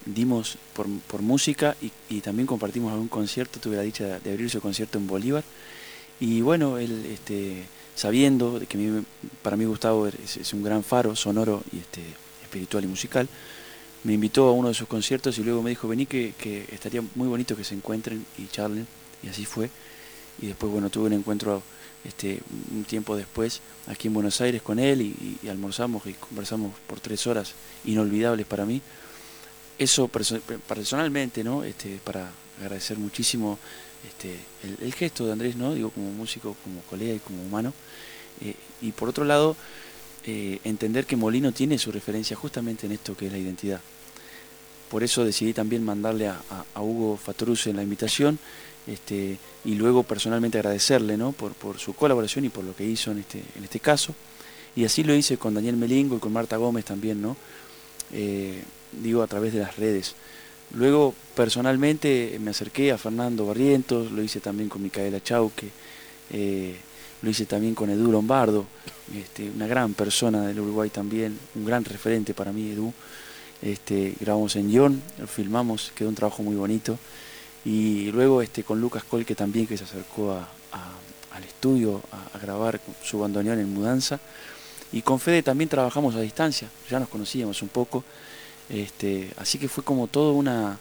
dimos 0.06 0.56
por, 0.74 1.22
música 1.22 1.76
y, 2.08 2.20
también 2.20 2.46
compartimos 2.46 2.92
algún 2.92 3.08
concierto. 3.08 3.58
Tuve 3.60 3.76
la 3.76 3.82
dicha 3.82 4.18
de, 4.18 4.30
abrir 4.30 4.50
su 4.50 4.60
concierto 4.60 4.98
en 4.98 5.06
Bolívar. 5.06 5.44
Y 6.20 6.42
bueno, 6.42 6.78
él 6.78 7.06
este, 7.06 7.64
sabiendo 7.96 8.60
de 8.60 8.66
que 8.66 9.02
para 9.42 9.56
mí 9.56 9.64
Gustavo 9.64 10.06
es, 10.06 10.52
un 10.52 10.62
gran 10.62 10.84
faro 10.84 11.16
sonoro 11.16 11.62
y 11.72 11.78
este, 11.78 12.02
espiritual 12.42 12.84
y 12.84 12.87
musical, 12.87 13.28
me 14.05 14.12
invitó 14.12 14.49
a 14.49 14.53
uno 14.53 14.69
de 14.69 14.75
sus 14.75 14.87
conciertos 14.87 15.38
y 15.38 15.43
luego 15.43 15.62
me 15.62 15.71
dijo, 15.71 15.88
vení 15.88 16.07
que, 16.07 16.35
estaría 16.71 17.03
muy 17.14 17.27
bonito 17.27 17.57
que 17.57 17.64
se 17.64 17.75
encuentren 17.75 18.25
y 18.38 18.47
charlen. 18.49 18.87
Y 19.23 19.29
así 19.29 19.45
fue. 19.45 19.71
y 20.40 20.47
después, 20.49 20.71
bueno, 20.71 20.90
tuve 20.90 21.07
un 21.07 21.14
encuentro 21.14 21.62
este, 22.05 22.40
un 22.71 22.85
tiempo 22.85 23.17
después 23.17 23.62
aquí 23.87 24.09
en 24.09 24.14
Buenos 24.14 24.38
Aires 24.43 24.61
con 24.61 24.79
él 24.79 25.01
y, 25.01 25.49
almorzamos 25.49 26.07
y 26.07 26.12
conversamos 26.12 26.73
por 26.87 27.01
tres 27.01 27.27
horas 27.27 27.55
inolvidables 27.85 28.47
para 28.47 28.67
mí. 28.67 28.83
Eso 29.79 30.09
personalmente, 30.09 31.43
¿no? 31.43 31.64
Este, 31.64 31.99
para 32.05 32.31
agradecer 32.61 32.99
muchísimo 32.99 33.59
este, 34.07 34.38
el, 34.81 34.93
gesto 34.93 35.27
de 35.27 35.33
Andrés, 35.33 35.57
¿no? 35.57 35.75
Digo, 35.75 35.90
como 35.90 36.11
músico, 36.12 36.55
como 36.62 36.81
colega 36.83 37.14
y 37.14 37.19
como 37.19 37.43
humano. 37.43 37.73
Eh, 38.43 38.55
y 38.83 38.93
por 38.93 39.09
otro 39.09 39.25
lado, 39.25 39.57
eh, 40.26 40.58
entender 40.64 41.06
que 41.06 41.16
Molino 41.16 41.52
tiene 41.52 41.78
su 41.78 41.92
referencia 41.92 42.37
justamente 42.37 42.87
en 42.87 42.92
esto 42.92 43.16
que 43.16 43.26
es 43.26 43.32
la 43.32 43.38
identidad. 43.38 43.80
Por 44.90 45.02
eso 45.02 45.24
decidí 45.24 45.52
también 45.52 45.84
mandarle 45.84 46.28
a, 46.28 46.40
Hugo 46.76 47.16
Fatoruse 47.16 47.70
en 47.70 47.76
la 47.76 47.82
invitación 47.82 48.38
este, 48.87 49.38
y 49.64 49.74
luego 49.74 50.02
personalmente 50.02 50.58
agradecerle 50.58 51.16
¿no? 51.16 51.32
por, 51.32 51.52
por, 51.52 51.78
su 51.78 51.94
colaboración 51.94 52.44
y 52.44 52.48
por 52.48 52.64
lo 52.64 52.76
que 52.76 52.84
hizo 52.84 53.10
en 53.10 53.18
este, 53.18 53.42
en 53.56 53.64
este 53.64 53.80
caso. 53.80 54.14
Y 54.76 54.84
así 54.84 55.04
lo 55.04 55.14
hice 55.14 55.37
con 55.37 55.54
Daniel 55.54 55.76
Melingo 55.76 56.16
y 56.16 56.20
con 56.20 56.32
Marta 56.32 56.56
Gómez 56.56 56.84
también, 56.84 57.22
¿no? 57.22 57.37
Eh, 58.12 58.62
digo 58.92 59.22
a 59.22 59.26
través 59.26 59.52
de 59.52 59.60
las 59.60 59.76
redes. 59.76 60.14
Luego 60.74 61.14
personalmente 61.37 62.38
me 62.40 62.50
acerqué 62.50 62.90
a 62.90 62.98
Fernando 62.98 63.46
Barrientos, 63.46 64.10
lo 64.10 64.22
hice 64.22 64.40
también 64.40 64.68
con 64.68 64.82
Micaela 64.82 65.22
Chauque, 65.22 65.68
eh, 66.30 66.76
lo 67.24 67.30
hice 67.30 67.46
también 67.46 67.74
con 67.74 67.88
Edu 67.88 68.12
Lombardo, 68.12 68.66
este, 69.16 69.50
una 69.50 69.66
gran 69.66 69.94
persona 69.94 70.46
del 70.46 70.60
Uruguay 70.60 70.90
también, 70.90 71.38
un 71.54 71.64
gran 71.64 71.82
referente 71.84 72.34
para 72.34 72.52
mí 72.52 72.70
Edu. 72.70 72.92
Este, 73.62 74.14
grabamos 74.20 74.54
en 74.56 74.68
guion, 74.68 75.02
lo 75.18 75.26
filmamos, 75.26 75.90
quedó 75.94 76.10
un 76.10 76.14
trabajo 76.14 76.42
muy 76.42 76.54
bonito. 76.54 76.98
Y 77.64 78.10
luego 78.12 78.42
este, 78.42 78.62
con 78.62 78.78
Lucas 78.78 79.04
Colque 79.04 79.34
también, 79.34 79.66
que 79.66 79.78
se 79.78 79.84
acercó 79.84 80.32
al 80.32 81.44
estudio 81.44 82.02
a, 82.12 82.38
grabar 82.38 82.78
su 83.02 83.18
bandoneón 83.18 83.58
en 83.58 83.72
mudanza. 83.72 84.20
Y 84.92 85.00
con 85.00 85.18
Fede 85.18 85.42
también 85.42 85.70
trabajamos 85.70 86.14
a 86.14 86.20
distancia, 86.20 86.68
ya 86.90 87.00
nos 87.00 87.08
conocíamos 87.08 87.62
un 87.62 87.68
poco. 87.68 88.04
Este, 88.68 89.32
así 89.38 89.58
que 89.58 89.68
fue 89.68 89.82
como 89.82 90.08
toda 90.08 90.32
una 90.32 90.78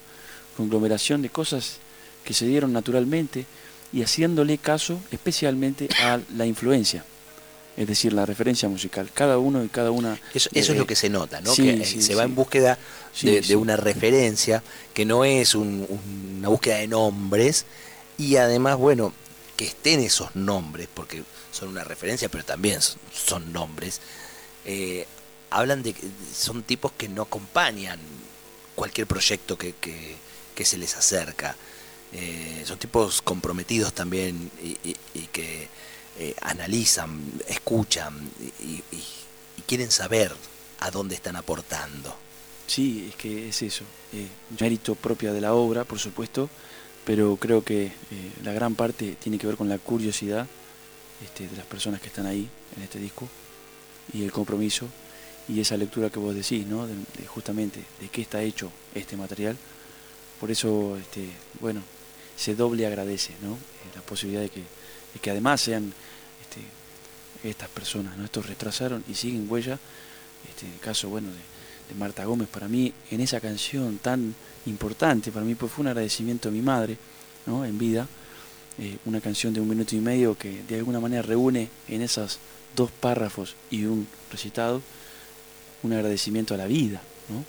conglomeración 0.58 1.22
de 1.22 1.30
cosas 1.30 1.78
que 2.26 2.34
se 2.34 2.46
dieron 2.46 2.74
naturalmente 2.74 3.46
y 3.94 4.02
haciéndole 4.02 4.58
caso 4.58 5.00
especialmente 5.12 5.88
a 6.02 6.20
la 6.36 6.46
influencia 6.46 7.06
es 7.76 7.88
decir, 7.88 8.14
la 8.14 8.26
referencia 8.26 8.70
musical. 8.70 9.10
Cada 9.14 9.38
uno 9.38 9.64
y 9.64 9.68
cada 9.68 9.92
una. 9.92 10.20
Eso, 10.34 10.50
es 10.54 10.70
lo 10.70 10.86
que 10.86 10.96
se 10.96 11.10
nota, 11.10 11.42
¿no? 11.42 11.54
que 11.56 11.74
eh, 11.74 11.86
se 11.86 12.16
va 12.16 12.24
en 12.24 12.36
búsqueda 12.36 12.78
de, 13.22 13.56
una 13.56 13.78
referencia, 13.78 14.64
que 14.94 15.06
no 15.06 15.26
es 15.26 15.56
una 15.56 16.50
búsqueda 16.50 16.78
de 16.78 16.88
nombres, 16.88 17.66
y 18.18 18.36
además, 18.36 18.78
bueno, 18.78 19.14
que 19.58 19.66
estén 19.66 20.00
esos 20.02 20.36
nombres, 20.36 20.88
porque 20.94 21.24
son 21.52 21.70
una 21.70 21.84
referencia, 21.84 22.30
pero 22.30 22.44
también 22.44 22.80
son, 22.82 23.52
nombres. 23.52 24.02
Eh, 24.66 25.08
hablan 25.50 25.82
de 25.84 25.94
que 25.94 26.08
son 26.34 26.64
tipos 26.64 26.92
que 26.92 27.10
no 27.10 27.24
acompañan 27.24 28.00
cualquier 28.76 29.08
proyecto 29.08 29.58
que, 29.58 29.74
se 30.64 30.78
les 30.78 30.96
acerca. 30.96 31.56
Eh, 32.14 32.64
son 32.66 32.78
tipos 32.78 33.22
comprometidos 33.22 33.94
también 33.94 34.52
y 34.62 35.28
que 35.32 35.68
eh, 36.20 36.36
analizan, 36.42 37.20
escuchan 37.48 38.14
y, 38.60 38.84
quieren 39.66 39.90
saber 39.90 40.32
a 40.82 40.92
dónde 40.92 41.16
están 41.16 41.36
aportando. 41.36 42.16
Sí, 42.68 43.08
es 43.10 43.16
que 43.16 43.50
es 43.50 43.62
eso. 43.64 43.86
Mérito 44.60 44.94
propia 44.94 45.34
de 45.34 45.42
la 45.42 45.54
obra, 45.54 45.86
por 45.86 45.98
supuesto, 45.98 46.50
pero 47.06 47.38
creo 47.38 47.64
que 47.64 47.86
eh, 47.86 47.92
la 48.44 48.54
gran 48.54 48.76
parte 48.76 49.16
tiene 49.20 49.40
que 49.40 49.48
ver 49.48 49.56
con 49.56 49.70
la 49.70 49.80
curiosidad 49.80 50.46
este, 51.24 51.48
de 51.48 51.58
las 51.58 51.66
personas 51.66 52.02
que 52.02 52.08
están 52.08 52.28
ahí 52.28 52.48
en 52.78 52.84
este 52.84 53.00
disco 53.00 53.28
y 54.14 54.24
el 54.24 54.32
compromiso 54.32 54.88
y 55.48 55.60
esa 55.60 55.78
lectura 55.78 56.10
que 56.10 56.20
vos 56.20 56.36
decís, 56.36 56.68
¿no? 56.68 56.88
Justamente 57.28 57.84
de 58.00 58.10
qué 58.10 58.22
está 58.22 58.44
hecho 58.44 58.72
este 58.94 59.18
material. 59.18 59.58
Por 60.40 60.52
eso, 60.52 60.98
este, 60.98 61.28
bueno, 61.60 61.82
se 62.36 62.56
doble 62.56 62.86
agradece, 62.86 63.34
¿no? 63.42 63.58
la 63.96 64.02
posibilidad 64.02 64.42
de 64.42 64.50
que 64.50 64.64
y 65.16 65.20
que 65.20 65.32
además 65.32 65.62
sean 65.62 65.94
este, 66.42 67.48
estas 67.48 67.70
personas, 67.70 68.18
¿no? 68.18 68.26
Estos 68.26 68.46
retrasaron 68.46 69.04
y 69.08 69.16
siguen 69.16 69.48
huella, 69.50 69.78
este, 70.50 70.66
el 70.66 70.80
caso 70.80 71.10
bueno 71.10 71.30
de, 71.30 71.54
Marta 71.98 72.26
Gómez, 72.26 72.48
para 72.48 72.68
mí, 72.68 72.92
en 73.12 73.22
esa 73.22 73.40
canción 73.40 74.00
tan 74.00 74.34
importante, 74.66 75.32
para 75.32 75.46
mí 75.46 75.54
pues 75.54 75.72
fue 75.72 75.84
un 75.84 75.90
agradecimiento 75.90 76.50
a 76.50 76.52
mi 76.52 76.62
madre, 76.62 76.98
¿no? 77.46 77.66
En 77.66 77.78
vida, 77.78 78.08
eh, 78.80 78.98
una 79.06 79.22
canción 79.22 79.54
de 79.54 79.62
un 79.62 79.70
minuto 79.70 79.96
y 79.96 80.00
medio 80.00 80.36
que 80.36 80.64
de 80.64 80.78
alguna 80.78 81.00
manera 81.00 81.22
reúne 81.22 81.70
en 81.88 82.02
esos 82.02 82.40
dos 82.76 82.90
párrafos 82.90 83.56
y 83.70 83.86
un 83.86 84.08
recitado 84.32 84.82
un 85.84 85.94
agradecimiento 85.94 86.56
a 86.56 86.58
la 86.58 86.66
vida, 86.66 87.00
¿no? 87.30 87.46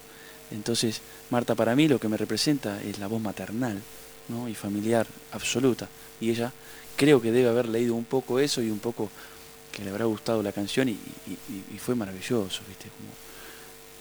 Entonces, 0.54 1.00
Marta 1.30 1.54
para 1.54 1.74
mí 1.74 1.88
lo 1.88 1.98
que 1.98 2.08
me 2.08 2.18
representa 2.18 2.82
es 2.82 2.98
la 2.98 3.06
voz 3.06 3.22
maternal, 3.22 3.80
¿no? 4.28 4.48
y 4.48 4.54
familiar 4.54 5.06
absoluta. 5.32 5.88
Y 6.20 6.30
ella 6.30 6.52
creo 6.96 7.20
que 7.20 7.32
debe 7.32 7.48
haber 7.48 7.68
leído 7.68 7.94
un 7.94 8.04
poco 8.04 8.38
eso 8.38 8.62
y 8.62 8.70
un 8.70 8.78
poco 8.78 9.10
que 9.72 9.82
le 9.82 9.90
habrá 9.90 10.04
gustado 10.04 10.42
la 10.42 10.52
canción 10.52 10.88
y, 10.88 10.98
fue 11.78 11.94
maravilloso, 11.94 12.62
¿viste? 12.68 12.84
Como 12.84 13.10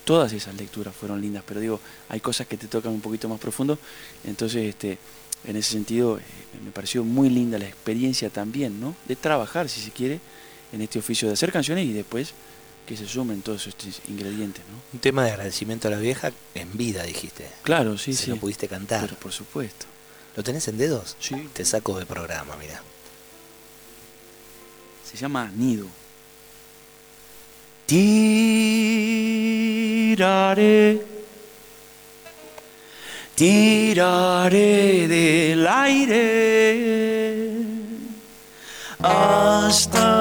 todas 0.06 0.32
esas 0.32 0.56
lecturas 0.56 0.96
fueron 0.96 1.20
lindas, 1.20 1.44
pero 1.46 1.60
digo, 1.60 1.80
hay 2.10 2.20
cosas 2.20 2.48
que 2.48 2.58
te 2.58 2.68
tocan 2.68 2.92
un 2.92 3.02
poquito 3.02 3.28
más 3.28 3.40
profundo, 3.40 3.78
entonces 4.24 4.70
este, 4.70 4.98
en 5.46 5.56
ese 5.56 5.72
sentido 5.72 6.18
eh, 6.18 6.22
me 6.64 6.72
pareció 6.72 7.04
muy 7.04 7.30
linda 7.30 7.58
la 7.58 7.66
experiencia 7.66 8.30
también, 8.30 8.80
¿no? 8.80 8.96
De 9.08 9.16
trabajar, 9.16 9.68
si 9.68 9.82
se 9.82 9.92
quiere, 9.92 10.20
en 10.72 10.82
este 10.82 11.00
oficio 11.00 11.28
de 11.28 11.34
hacer 11.34 11.52
canciones 11.52 11.86
y 11.86 11.94
después 11.94 12.34
que 12.86 12.96
se 12.96 13.08
sumen 13.08 13.42
todos 13.42 13.68
estos 13.68 14.02
ingredientes, 14.08 14.64
¿no? 14.70 14.78
Un 14.94 15.00
tema 15.00 15.26
de 15.26 15.32
agradecimiento 15.32 15.88
a 15.88 15.92
la 15.92 15.98
vieja 15.98 16.32
en 16.54 16.78
vida, 16.78 17.04
dijiste. 17.04 17.48
Claro, 17.64 17.98
sí, 17.98 18.14
sí. 18.14 18.30
lo 18.30 18.38
pudiste 18.38 18.68
cantar. 18.68 19.02
Pero 19.02 19.16
por 19.16 19.32
supuesto. 19.32 19.86
¿Lo 20.36 20.44
tenés 20.44 20.68
en 20.68 20.78
dedos? 20.78 21.16
Sí. 21.20 21.50
Te 21.54 21.64
saco 21.66 21.98
de 22.00 22.06
programa, 22.06 22.56
mira. 22.58 22.82
Se 25.10 25.18
llama 25.18 25.52
Nido. 25.56 25.88
Tiraré, 27.86 28.16
tiraré 33.36 35.08
del 35.08 35.68
aire 35.68 36.94
hasta 39.00 40.13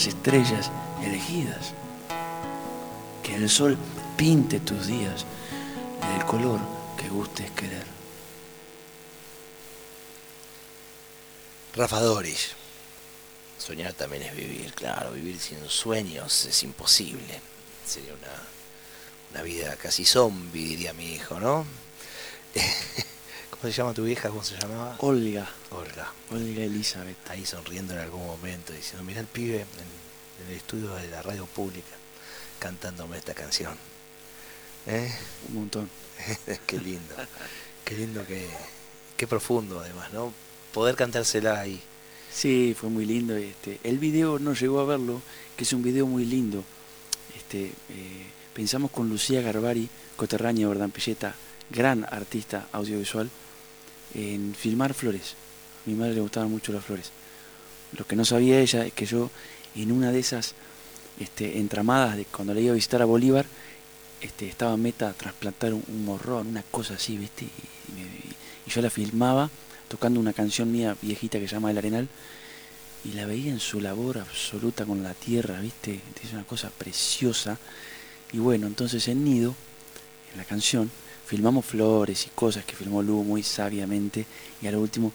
las 0.00 0.06
estrellas 0.06 0.70
elegidas. 1.02 1.74
Que 3.22 3.34
el 3.34 3.50
sol 3.50 3.76
pinte 4.16 4.58
tus 4.60 4.86
días 4.86 5.26
del 6.14 6.24
color 6.24 6.58
que 6.96 7.06
gustes 7.10 7.50
querer. 7.50 7.84
Rafa 11.74 12.00
Doris. 12.00 12.52
Soñar 13.58 13.92
también 13.92 14.22
es 14.22 14.34
vivir, 14.34 14.72
claro, 14.72 15.12
vivir 15.12 15.38
sin 15.38 15.68
sueños 15.68 16.46
es 16.46 16.62
imposible. 16.62 17.38
Sería 17.86 18.14
una, 18.14 18.42
una 19.32 19.42
vida 19.42 19.76
casi 19.76 20.06
zombie, 20.06 20.64
diría 20.64 20.94
mi 20.94 21.12
hijo, 21.12 21.38
¿no? 21.38 21.66
¿Cómo 23.60 23.70
se 23.70 23.76
llama 23.76 23.92
tu 23.92 24.04
vieja? 24.04 24.30
¿Cómo 24.30 24.42
se 24.42 24.56
llamaba? 24.56 24.96
Olga. 25.00 25.46
Olga. 25.70 26.10
Olga 26.30 26.62
Elizabeth. 26.62 27.18
Ahí 27.28 27.44
sonriendo 27.44 27.92
en 27.92 27.98
algún 27.98 28.24
momento, 28.24 28.72
diciendo, 28.72 29.04
mira 29.04 29.20
el 29.20 29.26
pibe 29.26 29.56
en, 29.60 30.48
el 30.48 30.56
estudio 30.56 30.94
de 30.94 31.08
la 31.08 31.20
radio 31.20 31.44
pública 31.44 31.94
cantándome 32.58 33.18
esta 33.18 33.34
canción. 33.34 33.74
¿Eh? 34.86 35.12
Un 35.50 35.56
montón. 35.56 35.90
qué 36.66 36.78
lindo. 36.78 37.14
Qué 37.84 37.96
lindo 37.96 38.26
que. 38.26 38.48
Qué 39.18 39.26
profundo 39.26 39.80
además, 39.80 40.10
¿no? 40.14 40.32
Poder 40.72 40.96
cantársela 40.96 41.60
ahí. 41.60 41.82
Sí, 42.32 42.74
fue 42.74 42.88
muy 42.88 43.04
lindo. 43.04 43.36
Este, 43.36 43.78
el 43.84 43.98
video 43.98 44.38
no 44.38 44.54
llegó 44.54 44.80
a 44.80 44.86
verlo, 44.86 45.20
que 45.54 45.64
es 45.64 45.72
un 45.74 45.82
video 45.82 46.06
muy 46.06 46.24
lindo. 46.24 46.64
Este, 47.36 47.66
eh, 47.66 48.26
pensamos 48.54 48.90
con 48.90 49.10
Lucía 49.10 49.42
Garbari, 49.42 49.86
coterránea 50.16 50.66
de 50.66 50.88
Pilleta, 50.88 51.34
gran 51.68 52.04
artista 52.04 52.66
audiovisual, 52.72 53.28
en 54.14 54.54
filmar 54.54 54.94
flores. 54.94 55.34
A 55.86 55.90
mi 55.90 55.96
madre 55.96 56.14
le 56.14 56.20
gustaban 56.20 56.50
mucho 56.50 56.72
las 56.72 56.84
flores. 56.84 57.10
Lo 57.96 58.06
que 58.06 58.16
no 58.16 58.24
sabía 58.24 58.60
ella 58.60 58.84
es 58.86 58.92
que 58.92 59.06
yo, 59.06 59.30
en 59.74 59.92
una 59.92 60.12
de 60.12 60.20
esas 60.20 60.54
este, 61.18 61.58
entramadas 61.58 62.16
de 62.16 62.24
cuando 62.24 62.54
le 62.54 62.62
iba 62.62 62.72
a 62.72 62.74
visitar 62.74 63.02
a 63.02 63.06
Bolívar, 63.06 63.46
este, 64.20 64.48
estaba 64.48 64.76
meta 64.76 65.08
a 65.08 65.12
trasplantar 65.12 65.72
un, 65.72 66.04
morrón, 66.04 66.48
una 66.48 66.62
cosa 66.62 66.94
así, 66.94 67.16
¿viste? 67.16 67.44
Y, 67.44 67.50
yo 68.70 68.80
la 68.82 68.90
filmaba 68.90 69.50
tocando 69.88 70.20
una 70.20 70.32
canción 70.32 70.70
mía 70.70 70.96
viejita 71.02 71.40
que 71.40 71.48
se 71.48 71.56
llama 71.56 71.72
El 71.72 71.78
Arenal 71.78 72.08
y 73.04 73.14
la 73.14 73.26
veía 73.26 73.50
en 73.50 73.58
su 73.58 73.80
labor 73.80 74.18
absoluta 74.18 74.84
con 74.84 75.02
la 75.02 75.12
tierra, 75.12 75.60
¿viste? 75.60 76.00
Es 76.22 76.32
una 76.32 76.44
cosa 76.44 76.70
preciosa. 76.70 77.58
Y 78.32 78.38
bueno, 78.38 78.68
entonces 78.68 79.08
en 79.08 79.24
Nido, 79.24 79.56
en 80.30 80.38
la 80.38 80.44
canción, 80.44 80.88
filmamos 81.30 81.64
flores 81.64 82.26
y 82.26 82.30
cosas 82.30 82.64
que 82.64 82.74
filmó 82.74 83.04
Lu 83.04 83.22
muy 83.22 83.44
sabiamente 83.44 84.26
y 84.60 84.66
a 84.66 84.72
lo 84.72 84.80
último 84.80 85.12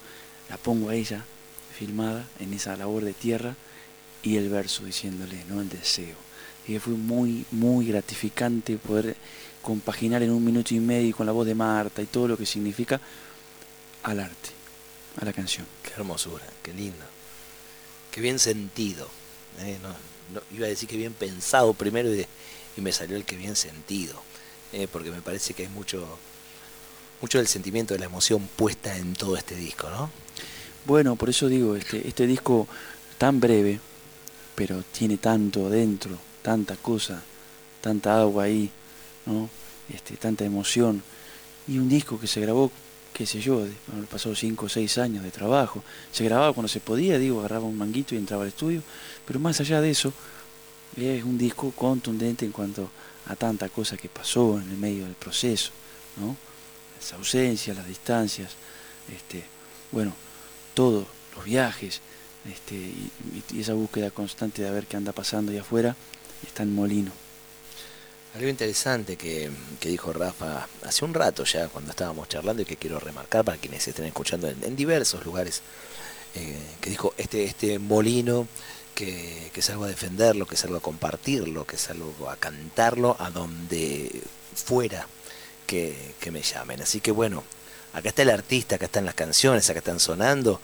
la 0.50 0.56
pongo 0.56 0.90
a 0.90 0.96
ella 0.96 1.22
filmada 1.78 2.26
en 2.40 2.54
esa 2.54 2.78
labor 2.78 3.04
de 3.04 3.12
tierra 3.12 3.54
y 4.24 4.38
el 4.38 4.48
verso 4.48 4.86
diciéndole, 4.86 5.44
¿no? 5.50 5.60
El 5.60 5.68
deseo. 5.68 6.16
Y 6.70 6.80
fue 6.80 6.94
muy, 6.94 7.46
muy 7.52 7.88
gratificante 7.88 8.78
poder 8.78 9.18
compaginar 9.62 10.24
en 10.24 10.32
un 10.32 10.42
minuto 10.46 10.74
y 10.74 10.80
medio 10.80 11.14
con 11.14 11.26
la 11.26 11.34
voz 11.34 11.46
de 11.46 11.54
Marta 11.54 12.02
y 12.02 12.06
todo 12.06 12.30
lo 12.30 12.38
que 12.38 12.46
significa 12.46 13.02
al 14.04 14.22
arte, 14.22 14.52
a 15.20 15.26
la 15.26 15.34
canción. 15.34 15.68
Qué 15.84 15.92
hermosura, 15.98 16.46
qué 16.64 16.72
lindo, 16.72 17.06
qué 18.10 18.22
bien 18.22 18.40
sentido. 18.40 19.10
¿eh? 19.60 19.78
iba 20.52 20.66
a 20.66 20.70
decir 20.70 20.88
que 20.88 20.96
bien 20.96 21.12
pensado 21.12 21.74
primero 21.74 22.16
y, 22.16 22.26
y 22.78 22.82
me 22.82 22.94
salió 22.94 23.18
el 23.18 23.26
que 23.26 23.36
bien 23.36 23.58
sentido. 23.58 24.24
Eh, 24.78 24.90
porque 24.92 25.10
me 25.10 25.22
parece 25.22 25.54
que 25.54 25.64
hay 25.64 25.70
mucho, 25.70 26.06
mucho 27.22 27.38
del 27.38 27.48
sentimiento, 27.48 27.94
de 27.94 28.00
la 28.02 28.08
emoción 28.08 28.46
puesta 28.58 28.98
en 28.98 29.14
todo 29.14 29.38
este 29.38 29.56
disco, 29.56 29.90
¿no? 29.90 30.10
Bueno, 30.86 31.16
por 31.16 31.30
eso 31.30 31.48
digo, 31.48 31.78
este, 31.78 32.06
este 32.06 32.28
disco 32.28 32.68
tan 33.18 33.40
breve, 33.40 33.80
pero 34.54 34.84
tiene 34.92 35.16
tanto 35.16 35.70
dentro, 35.70 36.18
tanta 36.42 36.76
cosa, 36.76 37.22
tanta 37.80 38.20
agua 38.20 38.44
ahí, 38.44 38.70
¿no? 39.26 39.50
Este, 39.88 40.18
tanta 40.18 40.44
emoción. 40.44 41.02
Y 41.70 41.78
un 41.78 41.88
disco 41.88 42.20
que 42.20 42.28
se 42.28 42.42
grabó, 42.42 42.70
qué 43.14 43.26
sé 43.26 43.40
yo, 43.40 43.66
pasó 44.12 44.36
cinco 44.36 44.66
o 44.66 44.70
seis 44.70 44.98
años 44.98 45.24
de 45.24 45.32
trabajo. 45.32 45.86
Se 46.12 46.26
grababa 46.26 46.52
cuando 46.52 46.68
se 46.68 46.82
podía, 46.82 47.18
digo, 47.18 47.40
agarraba 47.40 47.64
un 47.64 47.78
manguito 47.78 48.14
y 48.14 48.18
entraba 48.18 48.44
al 48.44 48.50
estudio. 48.50 48.84
Pero 49.26 49.40
más 49.40 49.58
allá 49.62 49.80
de 49.80 49.92
eso, 49.92 50.12
es 50.98 51.24
un 51.24 51.38
disco 51.38 51.72
contundente 51.72 52.44
en 52.44 52.52
cuanto 52.52 52.90
a 53.28 53.36
tanta 53.36 53.70
cosa 53.70 53.98
que 53.98 54.10
pasó 54.10 54.60
en 54.60 54.70
el 54.70 54.78
medio 54.78 55.06
del 55.06 55.16
proceso, 55.16 55.72
¿no? 56.18 56.36
Las 57.00 57.14
ausencias, 57.14 57.76
las 57.76 57.88
distancias, 57.88 58.52
este, 59.14 59.44
bueno, 59.92 60.14
todos 60.74 61.06
los 61.36 61.46
viajes, 61.46 62.02
este, 62.52 62.76
y, 62.76 63.60
esa 63.60 63.74
búsqueda 63.74 64.12
constante 64.12 64.62
de 64.62 64.72
ver 64.72 64.86
qué 64.86 64.98
anda 64.98 65.12
pasando 65.12 65.52
ahí 65.52 65.58
afuera, 65.58 65.96
está 66.46 66.64
en 66.64 66.74
Molino. 66.74 67.12
Algo 68.36 68.50
interesante 68.50 69.16
que, 69.16 69.50
dijo 69.82 70.12
Rafa 70.12 70.68
hace 70.84 71.06
un 71.06 71.14
rato 71.14 71.46
ya 71.46 71.70
cuando 71.70 71.92
estábamos 71.92 72.28
charlando 72.28 72.64
y 72.64 72.66
que 72.66 72.76
quiero 72.76 73.00
remarcar 73.00 73.46
para 73.46 73.58
quienes 73.58 73.88
estén 73.88 74.06
escuchando 74.06 74.50
en, 74.50 74.76
diversos 74.76 75.26
lugares, 75.26 75.62
eh, 76.36 76.58
que 76.82 76.90
dijo 76.90 77.14
este, 77.18 77.46
este 77.46 77.80
molino 77.80 78.48
que, 78.96 79.52
que 79.54 79.62
salgo 79.62 79.84
a 79.84 79.88
defenderlo, 79.88 80.48
que 80.48 80.58
salgo 80.58 80.78
a 80.78 80.82
compartirlo, 80.82 81.68
que 81.68 81.78
salgo 81.78 82.30
a 82.30 82.38
cantarlo 82.38 83.16
a 83.20 83.30
donde 83.30 84.24
fuera 84.56 85.08
que, 85.66 86.32
me 86.32 86.42
llamen. 86.42 86.82
Así 86.82 87.02
que 87.02 87.12
bueno, 87.12 87.44
acá 87.94 88.10
está 88.10 88.22
el 88.22 88.30
artista, 88.30 88.76
acá 88.76 88.86
están 88.86 89.06
las 89.06 89.16
canciones, 89.16 89.70
acá 89.70 89.80
están 89.80 90.00
sonando 90.00 90.62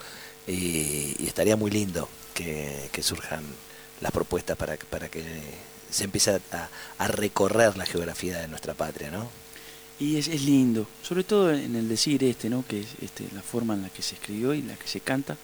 y, 0.48 1.15
estaría 1.26 1.56
muy 1.56 1.72
lindo 1.72 2.10
que, 2.34 2.89
surjan 3.02 3.44
las 4.00 4.12
propuestas 4.12 4.58
para, 4.58 4.78
que 4.78 5.24
se 5.89 6.06
empiece 6.06 6.39
a, 6.52 7.08
recorrer 7.08 7.78
la 7.78 7.86
geografía 7.86 8.39
de 8.39 8.48
nuestra 8.48 8.74
patria, 8.74 9.12
¿no? 9.12 9.30
Y 10.00 10.17
es, 10.17 10.28
lindo, 10.28 10.88
sobre 11.04 11.24
todo 11.24 11.54
en 11.54 11.76
el 11.76 11.88
decir 11.88 12.24
este, 12.24 12.50
¿no? 12.50 12.65
Que 12.67 12.82
es 12.82 12.88
este, 13.02 13.28
la 13.36 13.44
forma 13.44 13.76
en 13.76 13.84
la 13.84 13.89
que 13.89 14.02
se 14.02 14.15
escribió 14.15 14.54
y 14.54 14.63
la 14.63 14.76
que 14.76 14.88
se 14.88 15.00
canta. 15.00 15.38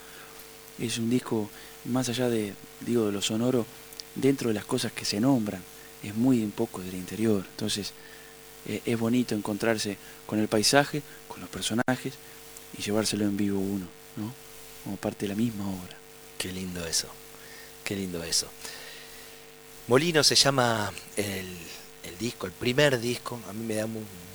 Es 0.80 0.98
un 0.98 1.10
disco 1.10 1.50
más 1.88 2.10
allá 2.10 2.30
de, 2.30 2.54
digo, 2.82 3.06
de 3.06 3.12
lo 3.12 3.22
sonoro, 3.22 3.66
dentro 4.16 4.50
de 4.50 4.54
las 4.54 4.66
cosas 4.66 4.92
que 4.92 5.06
se 5.06 5.20
nombran, 5.20 5.62
es 6.04 6.16
muy 6.16 6.46
poco 6.48 6.82
del 6.82 6.96
interior. 6.96 7.46
Entonces, 7.52 7.94
eh, 8.68 8.82
es 8.86 9.00
bonito 9.00 9.36
encontrarse 9.36 9.98
con 10.26 10.40
el 10.40 10.48
paisaje, 10.48 11.02
con 11.28 11.42
los 11.42 11.50
personajes 11.50 12.14
y 12.78 12.82
llevárselo 12.82 13.26
en 13.26 13.38
vivo 13.38 13.60
uno, 13.60 13.88
¿no? 14.18 14.34
Como 14.84 14.98
parte 14.98 15.26
de 15.26 15.30
la 15.30 15.36
misma 15.36 15.68
obra. 15.68 15.98
Qué 16.38 16.52
lindo 16.52 16.86
eso, 16.86 17.08
qué 17.84 17.96
lindo 17.96 18.24
eso. 18.24 18.48
Molino 19.88 20.24
se 20.24 20.36
llama 20.36 20.92
el, 21.16 21.48
el 22.04 22.18
disco, 22.20 22.46
el 22.46 22.52
primer 22.52 23.00
disco. 23.00 23.40
A 23.50 23.54
mí 23.54 23.64
me 23.66 23.76
da 23.76 23.88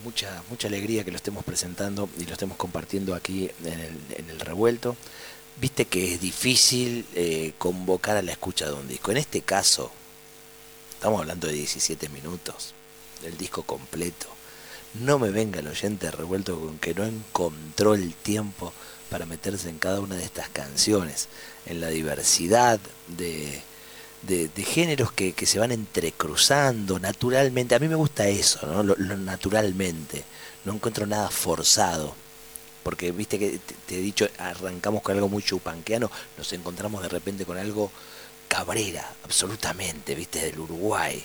mucha, 0.02 0.42
mucha 0.48 0.68
alegría 0.68 1.04
que 1.04 1.10
lo 1.10 1.16
estemos 1.16 1.44
presentando 1.44 2.08
y 2.18 2.24
lo 2.24 2.32
estemos 2.32 2.56
compartiendo 2.56 3.14
aquí 3.14 3.50
en 3.64 3.80
el, 3.80 3.98
en 4.16 4.30
el 4.30 4.40
revuelto. 4.40 4.96
Viste 5.62 5.84
que 5.84 6.14
es 6.14 6.20
difícil 6.20 7.06
eh, 7.14 7.52
convocar 7.56 8.16
a 8.16 8.22
la 8.22 8.32
escucha 8.32 8.66
de 8.66 8.72
un 8.72 8.88
disco. 8.88 9.12
En 9.12 9.18
este 9.18 9.42
caso, 9.42 9.92
estamos 10.92 11.20
hablando 11.20 11.46
de 11.46 11.52
17 11.52 12.08
minutos, 12.08 12.74
del 13.22 13.38
disco 13.38 13.62
completo. 13.62 14.26
No 14.94 15.20
me 15.20 15.30
venga 15.30 15.60
el 15.60 15.68
oyente 15.68 16.10
revuelto 16.10 16.58
con 16.58 16.80
que 16.80 16.94
no 16.94 17.04
encontró 17.04 17.94
el 17.94 18.12
tiempo 18.12 18.72
para 19.08 19.24
meterse 19.24 19.68
en 19.68 19.78
cada 19.78 20.00
una 20.00 20.16
de 20.16 20.24
estas 20.24 20.48
canciones, 20.48 21.28
en 21.66 21.80
la 21.80 21.90
diversidad 21.90 22.80
de, 23.06 23.62
de, 24.22 24.64
géneros 24.64 25.12
que, 25.12 25.32
se 25.46 25.60
van 25.60 25.70
entrecruzando 25.70 26.98
naturalmente. 26.98 27.76
A 27.76 27.78
mí 27.78 27.86
me 27.86 27.94
gusta 27.94 28.26
eso, 28.26 28.66
¿no? 28.66 28.82
lo 28.82 28.96
naturalmente. 29.16 30.24
No 30.64 30.72
encuentro 30.72 31.06
nada 31.06 31.30
forzado 31.30 32.20
porque 32.82 33.12
viste 33.12 33.38
que 33.38 33.60
te, 33.86 33.96
he 33.96 34.00
dicho, 34.00 34.28
arrancamos 34.38 35.02
con 35.02 35.14
algo 35.14 35.28
muy 35.28 35.42
chupanqueano, 35.42 36.10
nos 36.36 36.52
encontramos 36.52 37.02
de 37.02 37.08
repente 37.08 37.44
con 37.44 37.58
algo 37.58 37.90
cabrera, 38.48 39.08
absolutamente, 39.24 40.14
viste, 40.14 40.42
del 40.42 40.58
Uruguay. 40.58 41.22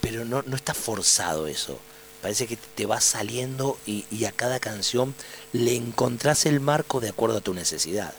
Pero 0.00 0.24
no, 0.24 0.42
no 0.42 0.56
está 0.56 0.74
forzado 0.74 1.46
eso. 1.46 1.78
Parece 2.22 2.46
que 2.46 2.56
te 2.56 2.86
va 2.86 3.00
saliendo 3.00 3.78
y, 3.86 4.24
a 4.24 4.32
cada 4.32 4.58
canción 4.58 5.14
le 5.52 5.76
encontrás 5.76 6.46
el 6.46 6.60
marco 6.60 7.00
de 7.00 7.10
acuerdo 7.10 7.38
a 7.38 7.40
tu 7.40 7.54
necesidad. 7.54 8.12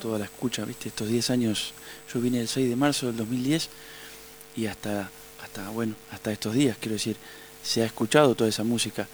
Toda 0.00 0.18
la 0.18 0.24
escucha, 0.24 0.64
viste, 0.64 0.88
estos 0.88 1.08
10 1.08 1.30
años, 1.30 1.74
yo 2.12 2.20
vine 2.20 2.40
el 2.40 2.48
6 2.48 2.68
de 2.68 2.76
marzo 2.76 3.06
del 3.06 3.16
2010 3.16 3.68
y 4.56 4.66
hasta, 4.66 5.10
hasta, 5.42 5.68
bueno, 5.70 5.94
hasta 6.10 6.32
estos 6.32 6.54
días, 6.54 6.76
quiero 6.80 6.94
decir, 6.94 7.16
se 7.62 7.82
ha 7.82 7.86
escuchado 7.86 8.34
toda 8.34 8.48
esa 8.48 8.64
música 8.64 9.06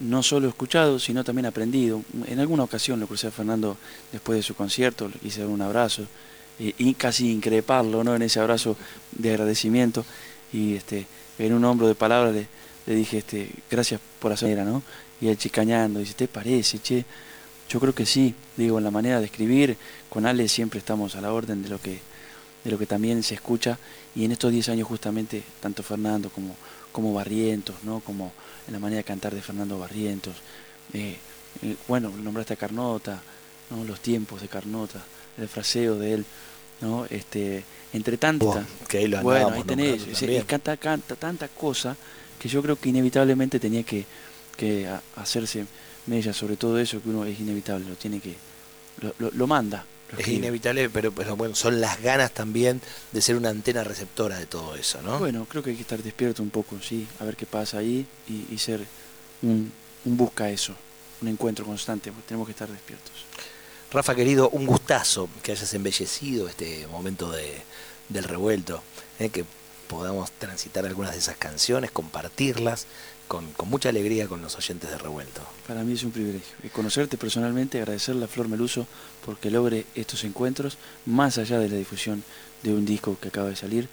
no 0.00 0.22
solo 0.22 0.48
escuchado, 0.48 0.98
sino 0.98 1.24
también 1.24 1.46
aprendido. 1.46 2.02
En 2.26 2.40
alguna 2.40 2.64
ocasión 2.64 2.98
lo 3.00 3.06
crucé 3.06 3.28
a 3.28 3.30
Fernando 3.30 3.76
después 4.12 4.36
de 4.36 4.42
su 4.42 4.54
concierto, 4.54 5.08
le 5.08 5.28
hice 5.28 5.44
un 5.44 5.60
abrazo 5.60 6.06
y, 6.58 6.94
casi 6.94 7.30
increparlo 7.30 8.04
¿no? 8.04 8.14
en 8.14 8.22
ese 8.22 8.40
abrazo 8.40 8.76
de 9.12 9.30
agradecimiento 9.30 10.04
y 10.52 10.74
este, 10.74 11.06
en 11.38 11.52
un 11.52 11.64
hombro 11.64 11.88
de 11.88 11.94
palabras 11.94 12.34
le, 12.34 12.94
dije 12.94 13.18
este, 13.18 13.50
gracias 13.70 14.00
por 14.18 14.32
hacer, 14.32 14.58
¿no? 14.58 14.82
Y 15.20 15.28
él 15.28 15.38
chicañando, 15.38 16.00
dice, 16.00 16.14
¿te 16.14 16.28
parece, 16.28 16.78
che? 16.80 17.04
Yo 17.68 17.78
creo 17.78 17.94
que 17.94 18.04
sí, 18.04 18.34
digo, 18.56 18.78
en 18.78 18.84
la 18.84 18.90
manera 18.90 19.20
de 19.20 19.26
escribir, 19.26 19.76
con 20.08 20.26
Ale 20.26 20.48
siempre 20.48 20.80
estamos 20.80 21.14
a 21.14 21.20
la 21.20 21.32
orden 21.32 21.62
de 21.62 21.68
lo 21.68 21.80
que, 21.80 22.00
de 22.64 22.70
lo 22.70 22.78
que 22.78 22.86
también 22.86 23.22
se 23.22 23.34
escucha 23.34 23.78
y 24.14 24.24
en 24.24 24.32
estos 24.32 24.50
10 24.50 24.70
años 24.70 24.88
justamente, 24.88 25.42
tanto 25.60 25.82
Fernando 25.82 26.30
como, 26.30 26.56
como 26.92 27.14
Barrientos, 27.14 27.76
¿no? 27.82 28.00
como 28.00 28.32
en 28.66 28.72
la 28.72 28.78
manera 28.78 28.98
de 28.98 29.04
cantar 29.04 29.34
de 29.34 29.42
Fernando 29.42 29.78
Barrientos. 29.78 30.34
Eh, 30.92 31.16
eh, 31.62 31.76
bueno, 31.88 32.10
nombraste 32.10 32.54
a 32.54 32.56
Carnota, 32.56 33.20
¿no? 33.70 33.84
los 33.84 34.00
tiempos 34.00 34.40
de 34.40 34.48
Carnota, 34.48 35.00
el 35.38 35.48
fraseo 35.48 35.96
de 35.96 36.14
él, 36.14 36.24
¿no? 36.80 37.06
este, 37.10 37.64
entre 37.92 38.16
tantas. 38.16 38.64
bueno, 39.22 39.50
ahí 39.50 39.62
tenés, 39.64 40.04
canta, 40.46 40.76
canta 40.76 41.16
tanta 41.16 41.48
cosa 41.48 41.96
que 42.38 42.48
yo 42.48 42.62
creo 42.62 42.76
que 42.76 42.88
inevitablemente 42.88 43.60
tenía 43.60 43.82
que, 43.82 44.06
que 44.56 44.88
hacerse 45.16 45.66
mella 46.06 46.32
sobre 46.32 46.56
todo 46.56 46.78
eso 46.78 47.02
que 47.02 47.08
uno 47.08 47.24
es 47.24 47.38
inevitable, 47.38 47.88
lo 47.88 47.94
tiene 47.94 48.20
que, 48.20 48.34
lo, 49.00 49.30
lo, 49.30 49.46
manda. 49.46 49.84
Es 50.18 50.28
inevitable, 50.28 50.90
pero, 50.90 51.12
pero, 51.12 51.36
bueno, 51.36 51.54
son 51.54 51.80
las 51.80 52.00
ganas 52.02 52.32
también 52.32 52.80
de 53.12 53.22
ser 53.22 53.36
una 53.36 53.50
antena 53.50 53.84
receptora 53.84 54.38
de 54.38 54.46
todo 54.46 54.74
eso, 54.74 55.00
¿no? 55.02 55.18
Bueno, 55.18 55.46
creo 55.48 55.62
que 55.62 55.70
hay 55.70 55.76
que 55.76 55.82
estar 55.82 56.02
despierto 56.02 56.42
un 56.42 56.50
poco, 56.50 56.76
sí, 56.80 57.06
a 57.18 57.24
ver 57.24 57.36
qué 57.36 57.46
pasa 57.46 57.78
ahí 57.78 58.06
y, 58.28 58.58
ser 58.58 58.84
un, 59.42 59.72
un 60.04 60.16
busca 60.16 60.50
eso, 60.50 60.74
un 61.22 61.28
encuentro 61.28 61.64
constante, 61.64 62.12
tenemos 62.26 62.46
que 62.46 62.52
estar 62.52 62.68
despiertos. 62.68 63.12
Rafa, 63.92 64.14
querido, 64.14 64.48
un 64.50 64.66
gustazo 64.66 65.28
que 65.42 65.52
hayas 65.52 65.74
embellecido 65.74 66.48
este 66.48 66.86
momento 66.86 67.30
de, 67.30 67.62
del 68.08 68.24
revuelto, 68.24 68.82
¿eh? 69.18 69.30
que 69.30 69.44
podamos 69.88 70.30
transitar 70.32 70.86
algunas 70.86 71.12
de 71.12 71.18
esas 71.18 71.36
canciones, 71.36 71.90
compartirlas 71.90 72.86
con, 73.30 73.52
con, 73.52 73.70
mucha 73.70 73.90
alegría 73.90 74.26
con 74.26 74.42
los 74.42 74.56
oyentes 74.56 74.90
de 74.90 74.98
Revuelto. 74.98 75.40
Para 75.68 75.84
mí 75.84 75.92
es 75.92 76.02
un 76.02 76.10
privilegio. 76.10 76.56
Y 76.64 76.68
conocerte 76.68 77.16
personalmente, 77.16 77.78
agradecerle 77.78 78.24
a 78.24 78.28
Flor 78.28 78.48
Meluso 78.48 78.88
porque 79.24 79.50
logre 79.50 79.86
estos 79.94 80.24
encuentros, 80.24 80.78
más 81.06 81.38
allá 81.38 81.60
de 81.60 81.68
la 81.68 81.76
difusión 81.76 82.24
de 82.64 82.74
un 82.74 82.84
disco 82.84 83.16
que 83.20 83.28
acaba 83.28 83.48
de 83.48 83.56
salir. 83.56 83.88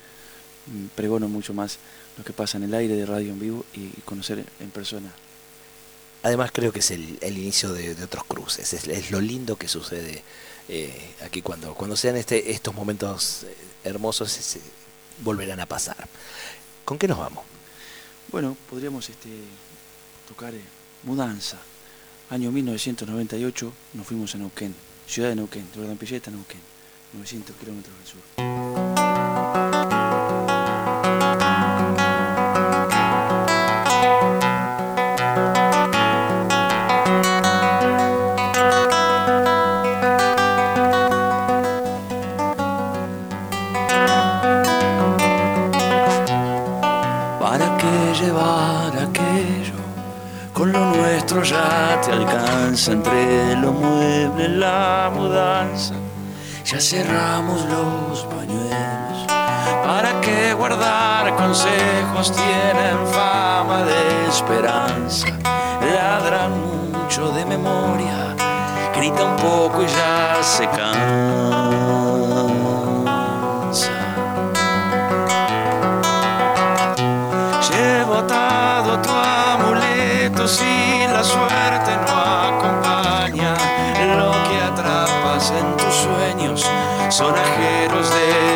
Mm, 0.65 0.87
pregono 0.95 1.29
mucho 1.29 1.53
más 1.53 1.77
lo 2.17 2.23
que 2.23 2.33
pasa 2.33 2.57
en 2.57 2.63
el 2.63 2.73
aire 2.73 2.95
de 2.95 3.05
radio 3.05 3.31
en 3.31 3.39
vivo 3.39 3.63
y 3.75 3.89
conocer 4.01 4.43
en 4.59 4.71
persona 4.71 5.13
Además 6.23 6.51
creo 6.51 6.71
que 6.71 6.79
es 6.79 6.91
el, 6.91 7.17
inicio 7.21 7.71
de, 7.71 8.03
otros 8.03 8.23
cruces, 8.25 8.73
es, 8.73 9.11
lo 9.11 9.21
lindo 9.21 9.55
que 9.55 9.67
sucede 9.67 10.23
eh, 10.67 11.13
aquí 11.23 11.41
cuando, 11.41 11.73
cuando 11.75 11.95
sean 11.95 12.17
este, 12.17 12.51
estos 12.51 12.73
momentos 12.73 13.43
eh, 13.43 13.55
hermosos 13.83 14.57
volverán 15.23 15.59
a 15.59 15.65
pasar. 15.65 16.07
¿Con 16.83 16.97
qué 16.97 17.07
nos 17.07 17.19
vamos? 17.19 17.43
Bueno, 18.31 18.57
podríamos 18.69 19.09
este, 19.09 19.29
tocar 20.27 20.53
eh, 20.53 20.61
Mudanza. 21.03 21.57
Año 22.29 22.51
1998 22.51 23.73
nos 23.93 24.05
fuimos 24.05 24.35
a 24.35 24.37
Neuquén, 24.37 24.75
ciudad 25.07 25.29
de 25.29 25.35
Neuquén, 25.35 25.65
de 25.73 25.95
Pilleta, 25.95 26.29
Neuquén, 26.29 26.59
900 27.13 27.55
kilómetros 27.55 27.95
del 27.97 28.07
sur. 28.07 28.96
Ya 56.69 56.81
cerramos 56.81 57.63
los 57.63 58.25
pañuelos. 58.25 59.25
¿Para 59.85 60.19
qué 60.19 60.53
guardar 60.53 61.33
consejos? 61.37 62.33
Tienen 62.33 63.07
fama 63.07 63.85
de 63.85 64.27
esperanza. 64.27 65.27
Ladran 65.95 66.51
mucho 66.91 67.31
de 67.31 67.45
memoria. 67.45 68.35
Grita 68.93 69.23
un 69.23 69.37
poco 69.37 69.81
y 69.81 69.87
ya 69.87 70.43
se 70.43 70.67
cansa. 70.67 71.66
Son 87.17 87.33
ajeros 87.33 88.11
de 88.11 88.46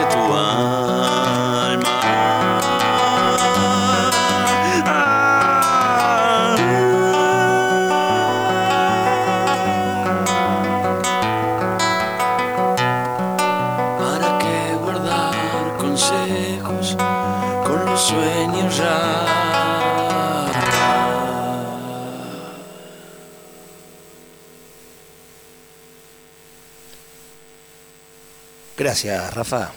Gracias, 28.92 29.34
Rafa. 29.34 29.72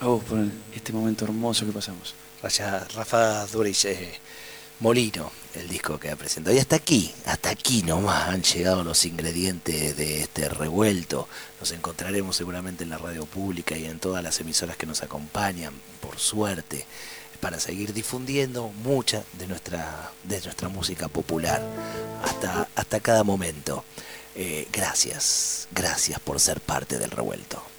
A 0.00 0.06
vos 0.06 0.22
por 0.24 0.38
este 0.74 0.92
momento 0.92 1.24
hermoso 1.24 1.64
que 1.64 1.72
pasamos. 1.72 2.14
Gracias, 2.38 2.92
Rafa 2.92 3.46
Duris 3.46 3.86
eh, 3.86 4.12
Molino, 4.80 5.32
el 5.54 5.66
disco 5.70 5.98
que 5.98 6.10
ha 6.10 6.16
presentado. 6.16 6.54
Y 6.54 6.58
hasta 6.58 6.76
aquí, 6.76 7.14
hasta 7.24 7.48
aquí 7.48 7.82
nomás 7.82 8.28
han 8.28 8.42
llegado 8.42 8.84
los 8.84 9.06
ingredientes 9.06 9.96
de 9.96 10.20
este 10.20 10.50
revuelto. 10.50 11.28
Nos 11.60 11.72
encontraremos 11.72 12.36
seguramente 12.36 12.84
en 12.84 12.90
la 12.90 12.98
radio 12.98 13.24
pública 13.24 13.74
y 13.78 13.86
en 13.86 13.98
todas 13.98 14.22
las 14.22 14.38
emisoras 14.38 14.76
que 14.76 14.84
nos 14.84 15.02
acompañan, 15.02 15.72
por 16.02 16.18
suerte, 16.18 16.84
para 17.40 17.58
seguir 17.58 17.94
difundiendo 17.94 18.68
mucha 18.84 19.24
de 19.38 19.46
nuestra, 19.46 20.12
de 20.24 20.42
nuestra 20.42 20.68
música 20.68 21.08
popular 21.08 21.62
hasta, 22.22 22.68
hasta 22.74 23.00
cada 23.00 23.24
momento. 23.24 23.82
Eh, 24.34 24.68
gracias, 24.70 25.68
gracias 25.70 26.20
por 26.20 26.38
ser 26.38 26.60
parte 26.60 26.98
del 26.98 27.12
revuelto. 27.12 27.71